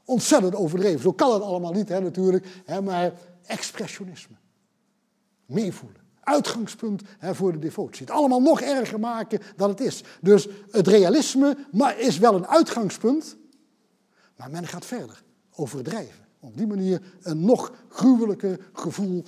[0.05, 1.01] Ontzettend overdreven.
[1.01, 2.47] Zo kan het allemaal niet natuurlijk.
[2.85, 3.13] Maar
[3.47, 4.37] expressionisme.
[5.47, 6.02] Meevoelen.
[6.23, 8.07] Uitgangspunt voor de devotie.
[8.07, 10.03] Het allemaal nog erger maken dan het is.
[10.21, 11.57] Dus het realisme
[11.97, 13.37] is wel een uitgangspunt.
[14.37, 15.23] Maar men gaat verder.
[15.55, 16.25] Overdrijven.
[16.41, 19.25] Op die manier een nog gruwelijker gevoel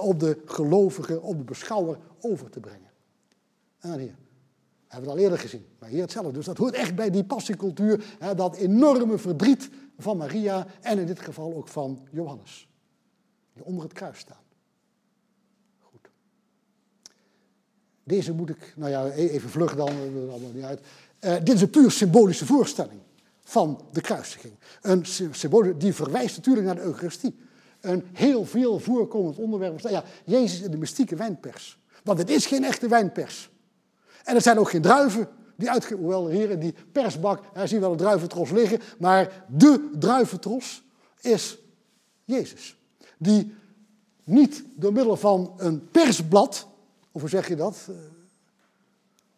[0.00, 2.90] op de gelovige, op de beschouwer over te brengen.
[3.78, 4.14] En dan hier.
[4.86, 6.32] We hebben het al eerder gezien, maar hier hetzelfde.
[6.32, 11.20] Dus dat hoort echt bij die passiecultuur, dat enorme verdriet van Maria en in dit
[11.20, 12.68] geval ook van Johannes,
[13.52, 14.42] die onder het kruis staan.
[15.80, 16.10] Goed.
[18.04, 20.80] Deze moet ik, nou ja, e- even vlug dan, dat allemaal niet uit.
[21.20, 23.00] Uh, dit is een puur symbolische voorstelling
[23.44, 24.54] van de kruisiging.
[24.82, 27.38] Een symbool die verwijst natuurlijk naar de Eucharistie.
[27.80, 29.80] Een heel veel voorkomend onderwerp.
[29.80, 31.78] Ja, Jezus in de mystieke wijnpers.
[32.04, 33.50] Want het is geen echte wijnpers.
[34.24, 35.94] En er zijn ook geen druiven die uitge...
[35.94, 40.82] Hoewel hier in die persbak, hij zien wel een druiventros liggen, maar de druiventros
[41.20, 41.58] is
[42.24, 42.76] Jezus.
[43.18, 43.54] Die
[44.24, 46.68] niet door middel van een persblad,
[47.12, 47.88] of hoe zeg je dat?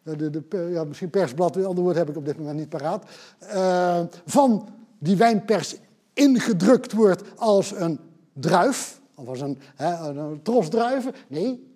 [0.02, 2.68] Eh, de, de, ja, misschien persblad, een ander woord heb ik op dit moment niet
[2.68, 3.04] paraat.
[3.42, 4.68] Uh, van
[4.98, 5.76] die wijnpers
[6.12, 7.98] ingedrukt wordt als een
[8.32, 11.14] druif, of als een, hè, een tros druiven.
[11.28, 11.72] Nee,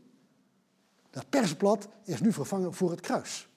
[1.10, 3.48] dat persblad is nu vervangen voor het kruis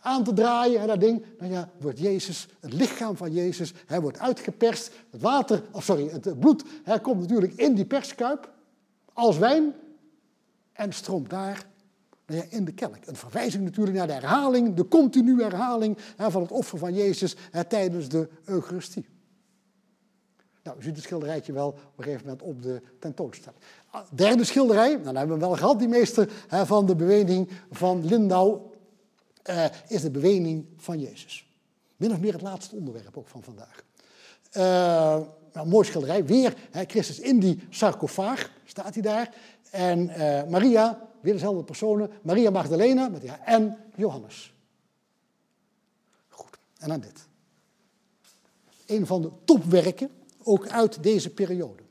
[0.00, 4.00] aan te draaien, en dat ding, dan ja, wordt Jezus, het lichaam van Jezus, hij
[4.00, 4.92] wordt uitgeperst.
[5.10, 6.64] Het water, of sorry, het bloed
[7.02, 8.52] komt natuurlijk in die perskuip
[9.12, 9.74] als wijn
[10.80, 11.66] en stroomt daar
[12.26, 12.96] nou in de kelk.
[13.04, 17.36] Een verwijzing natuurlijk naar de herhaling, de continue herhaling hè, van het offer van Jezus
[17.68, 19.08] tijdens de Eucharistie.
[20.62, 23.60] Nou, u ziet het schilderijtje wel op een gegeven moment op de tentoonstelling.
[23.90, 27.50] Ah, derde schilderij, nou, dan hebben we wel gehad, die meester hè, van de beweging
[27.70, 28.60] van Lindau
[29.50, 31.48] uh, is de bewening van Jezus.
[31.96, 33.84] Min of meer het laatste onderwerp ook van vandaag.
[34.56, 39.34] Uh, nou, mooi schilderij, weer Christus in die sarcofaag, staat hij daar.
[39.70, 44.54] En uh, Maria, weer dezelfde personen, Maria Magdalena met ja, en Johannes.
[46.28, 47.26] Goed, en dan dit.
[48.86, 50.10] Een van de topwerken,
[50.42, 51.82] ook uit deze periode.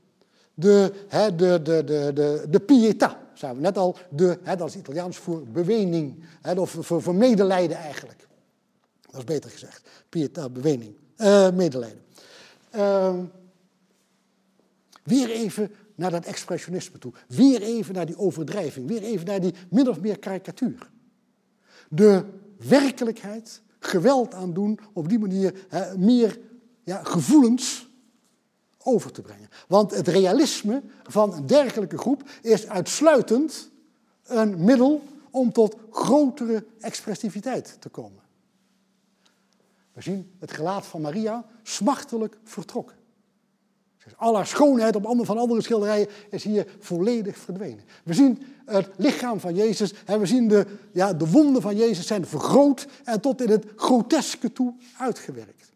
[0.54, 4.68] De, hè, de, de, de, de, de Pietà, zijn we net al, de, hè, dat
[4.68, 8.28] is Italiaans voor bewening, hè, of voor, voor medelijden eigenlijk.
[9.02, 9.90] Dat is beter gezegd.
[10.10, 12.02] Pietà, bewening, uh, medelijden.
[12.76, 13.20] Uh,
[15.04, 17.14] weer even naar dat expressionisme toe.
[17.28, 18.88] Weer even naar die overdrijving.
[18.88, 20.90] Weer even naar die min of meer karikatuur.
[21.90, 22.26] De
[22.58, 26.40] werkelijkheid, geweld aandoen, op die manier hè, meer
[26.84, 27.90] ja, gevoelens
[28.78, 29.50] over te brengen.
[29.68, 33.72] Want het realisme van een dergelijke groep is uitsluitend
[34.24, 38.22] een middel om tot grotere expressiviteit te komen.
[39.94, 42.99] We zien het gelaat van Maria smachtelijk vertrokken.
[44.18, 47.84] Al haar schoonheid op andere, van andere schilderijen is hier volledig verdwenen.
[48.04, 52.08] We zien het lichaam van Jezus en we zien de, ja, de wonden van Jezus
[52.08, 55.72] zijn vergroot en tot in het groteske toe uitgewerkt.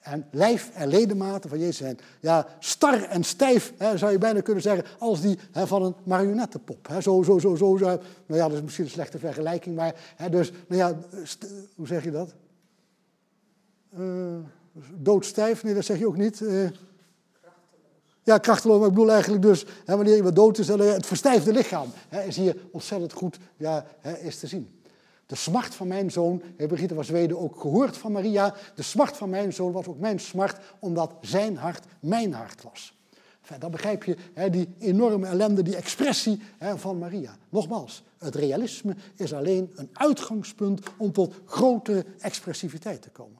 [0.00, 4.40] En lijf en ledematen van Jezus zijn ja, star en stijf, hè, zou je bijna
[4.40, 6.88] kunnen zeggen, als die hè, van een marionettenpop.
[6.88, 7.00] Hè.
[7.00, 7.86] Zo, zo, zo, zo, zo.
[7.86, 10.98] Nou ja, dat is misschien een slechte vergelijking, maar hè, dus, nou ja,
[11.74, 12.34] hoe zeg je dat?
[13.98, 14.36] Uh,
[14.94, 16.40] doodstijf, nee, dat zeg je ook niet.
[16.40, 16.68] Uh,
[18.22, 21.88] ja, krachteloos, maar ik bedoel eigenlijk dus, hè, wanneer iemand dood is, het verstijfde lichaam
[22.08, 24.80] hè, is hier ontzettend goed ja, hè, is te zien.
[25.26, 29.30] De smart van mijn zoon, Brigitte was Zweden ook gehoord van Maria, de smart van
[29.30, 32.98] mijn zoon was ook mijn smart, omdat zijn hart mijn hart was.
[33.40, 37.36] Enfin, dan begrijp je hè, die enorme ellende, die expressie hè, van Maria.
[37.48, 43.38] Nogmaals, het realisme is alleen een uitgangspunt om tot grotere expressiviteit te komen.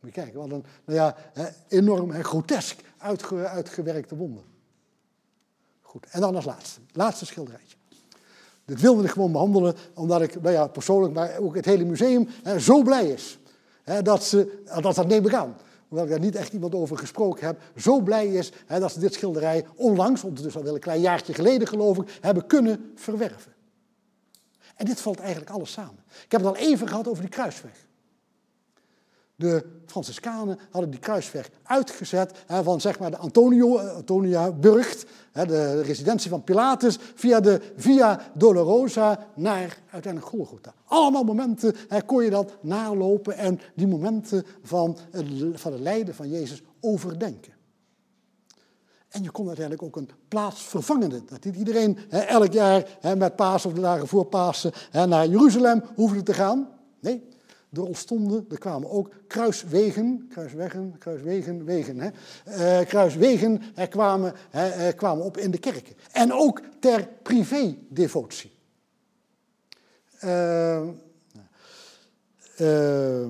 [0.00, 1.16] Moet kijken, wat een nou ja,
[1.68, 4.42] enorm en grotesk uitge, uitgewerkte wonder.
[5.80, 7.76] Goed, en dan als laatste, laatste schilderijtje.
[8.64, 12.28] Dit wilde ik gewoon behandelen, omdat ik nou ja, persoonlijk, maar ook het hele museum
[12.42, 13.38] hè, zo blij is.
[13.82, 15.56] Hè, dat, ze, dat dat neem ik aan,
[15.88, 19.00] hoewel ik daar niet echt iemand over gesproken heb, zo blij is hè, dat ze
[19.00, 23.52] dit schilderij onlangs, ondertussen al wel een klein jaartje geleden geloof ik, hebben kunnen verwerven.
[24.76, 26.04] En dit valt eigenlijk alles samen.
[26.24, 27.86] Ik heb het al even gehad over die kruisweg.
[29.38, 35.06] De Franciscanen hadden die kruisweg uitgezet hè, van zeg maar de Antonio, eh, Antonia Burgt,
[35.32, 40.74] hè, de residentie van Pilatus, via de Via Dolorosa naar uiteindelijk Golgotha.
[40.84, 44.98] Allemaal momenten hè, kon je dat nalopen en die momenten van
[45.52, 47.52] van het lijden van Jezus overdenken.
[49.08, 51.24] En je kon uiteindelijk ook een plaatsvervangende.
[51.24, 55.06] Dat niet iedereen hè, elk jaar hè, met Pasen of de dagen voor Pasen hè,
[55.06, 56.68] naar Jeruzalem hoefde te gaan.
[57.00, 57.28] Nee,
[57.72, 62.10] er ontstonden, er kwamen ook kruiswegen, kruiswegen, kruiswegen, wegen, hè,
[62.80, 65.94] uh, kruiswegen er kwamen, hè, kwamen op in de kerken.
[66.12, 68.56] En ook ter privé-devotie.
[70.24, 70.82] Uh,
[72.60, 73.26] uh,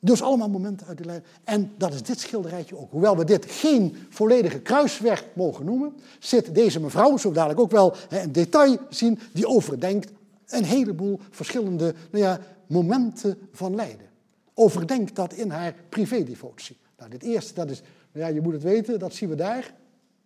[0.00, 1.24] dus allemaal momenten uit de lijn.
[1.44, 2.90] En dat is dit schilderijtje ook.
[2.90, 7.94] Hoewel we dit geen volledige kruisweg mogen noemen, zit deze mevrouw, zo dadelijk ook wel
[8.08, 10.10] een detail zien, die overdenkt
[10.46, 14.06] een heleboel verschillende nou ja, momenten van lijden.
[14.54, 16.76] Overdenk dat in haar privédevotie.
[16.98, 19.74] Nou, dit eerste, dat is, nou ja, je moet het weten, dat zien we daar.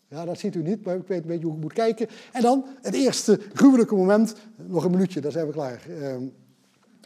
[0.08, 2.08] Ja, dat ziet u niet, maar ik weet een beetje hoe ik moet kijken.
[2.32, 5.82] En dan het eerste gruwelijke moment, nog een minuutje, dan zijn we klaar.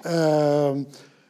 [0.06, 0.70] Uh,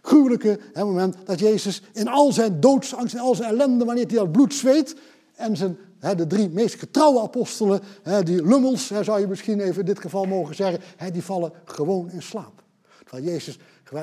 [0.03, 4.17] gruwelijke hè, moment dat Jezus in al zijn doodsangst, in al zijn ellende, wanneer hij
[4.17, 4.97] dat bloed zweet,
[5.35, 9.81] en zijn, hè, de drie meest getrouwe apostelen, hè, die lummels, zou je misschien even
[9.81, 10.81] in dit geval mogen zeggen,
[11.13, 12.63] die vallen gewoon in slaap.
[13.05, 13.59] Terwijl Jezus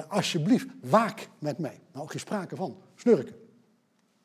[0.08, 1.80] alsjeblieft, waak met mij.
[1.92, 3.36] Nou, geen sprake van, snurken.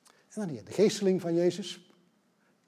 [0.06, 1.92] En dan hier de geesteling van Jezus.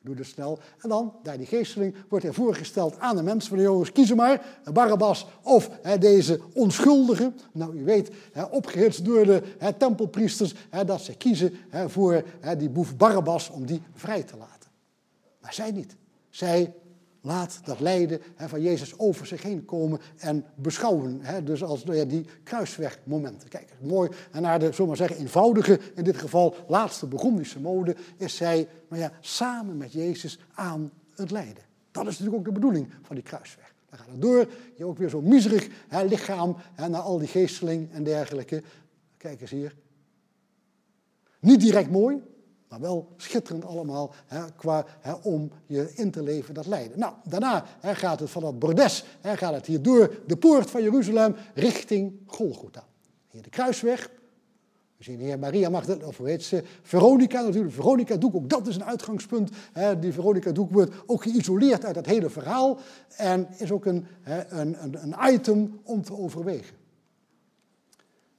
[0.01, 0.59] Ik doe het snel.
[0.79, 3.93] En dan, daar die geesteling, wordt hij voorgesteld aan de mensen van de jongens.
[3.93, 7.33] Kiezen maar, Barabbas of hè, deze onschuldige.
[7.53, 10.55] Nou, u weet, hè, opgehitst door de hè, tempelpriesters,
[10.87, 11.55] dat ze kiezen
[11.87, 12.25] voor
[12.59, 14.71] die boef Barabbas om die vrij te laten.
[15.41, 15.97] Maar zij niet.
[16.31, 16.75] Zij
[17.23, 21.23] Laat dat lijden van Jezus over zich heen komen en beschouwen.
[21.45, 23.49] Dus als nou die kruiswegmomenten.
[23.49, 24.11] Kijk, mooi.
[24.31, 29.03] En naar de, zomaar zeggen, eenvoudige, in dit geval laatste Burgondische mode, is zij nou
[29.03, 31.65] ja, samen met Jezus aan het lijden.
[31.91, 33.75] Dat is natuurlijk ook de bedoeling van die kruisweg.
[33.89, 37.29] Dan gaat het door, je ook weer zo'n miserig hè, lichaam hè, naar al die
[37.29, 38.63] geesteling en dergelijke.
[39.17, 39.77] Kijk eens hier.
[41.41, 42.23] Niet direct mooi,
[42.71, 46.99] maar wel schitterend allemaal hè, qua, hè, om je in te leven dat lijden.
[46.99, 50.83] Nou, daarna hè, gaat het van dat bordes, gaat het hier door de poort van
[50.83, 52.85] Jeruzalem richting Golgotha.
[53.31, 54.11] Hier de kruisweg.
[54.97, 56.65] We zien hier Maria Magdalena, of hoe heet ze?
[56.83, 57.75] Veronica natuurlijk.
[57.75, 59.51] Veronica Doek, ook dat is een uitgangspunt.
[60.01, 62.79] Die Veronica Doek wordt ook geïsoleerd uit het hele verhaal.
[63.17, 66.77] En is ook een, een, een, een item om te overwegen.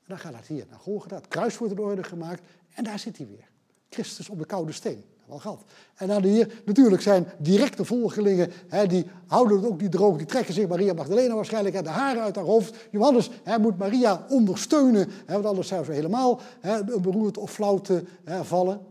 [0.03, 1.15] En dan gaat het hier naar Golgotha.
[1.15, 2.41] Het kruis wordt in orde gemaakt.
[2.73, 3.50] En daar zit hij weer.
[3.93, 5.03] Christus op de koude steen.
[5.25, 5.63] Wel gehad.
[5.95, 10.25] En dan hier, natuurlijk zijn directe volgelingen, hè, die houden het ook niet droog, die
[10.25, 12.75] trekken zich Maria Magdalena waarschijnlijk de haren uit haar hoofd.
[12.91, 17.77] Johannes hè, moet Maria ondersteunen, hè, want anders zou ze helemaal hè, beroerd of flauw
[17.77, 18.75] te hè, vallen.
[18.75, 18.85] Nou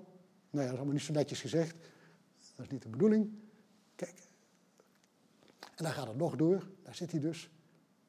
[0.51, 1.77] ja, dat is allemaal niet zo netjes gezegd.
[2.57, 3.31] Dat is niet de bedoeling.
[3.97, 4.15] Kijk.
[5.75, 7.51] En dan gaat het nog door, daar zit hij dus.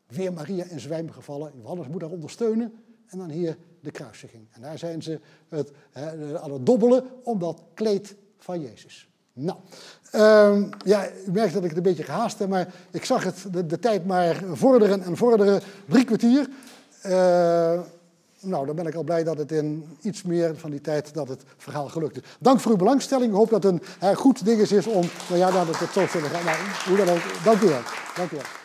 [0.07, 1.51] Weer Maria in zwijm gevallen.
[1.55, 2.73] Johannes moet haar ondersteunen.
[3.05, 4.47] En dan hier de kruisiging.
[4.51, 5.19] En daar zijn ze
[5.49, 9.09] het, hè, aan het dobbelen om dat kleed van Jezus.
[9.33, 9.57] Nou,
[10.15, 13.69] um, ja, u merkt dat ik het een beetje gehaast heb, maar ik zag het,
[13.69, 16.49] de, tijd maar vorderen en vorderen, drie kwartier.
[17.05, 17.79] Uh,
[18.39, 21.27] nou, dan ben ik al blij dat het in iets meer van die tijd dat
[21.27, 22.23] het verhaal gelukt is.
[22.39, 23.31] Dank voor uw belangstelling.
[23.31, 26.29] Ik hoop dat het een goed ding is om, nou ja, dat het zo zullen
[26.29, 26.45] gaan.
[26.45, 26.57] Nou,
[26.87, 27.81] hoe dan ook, dank u wel.
[28.15, 28.60] Dank u wel.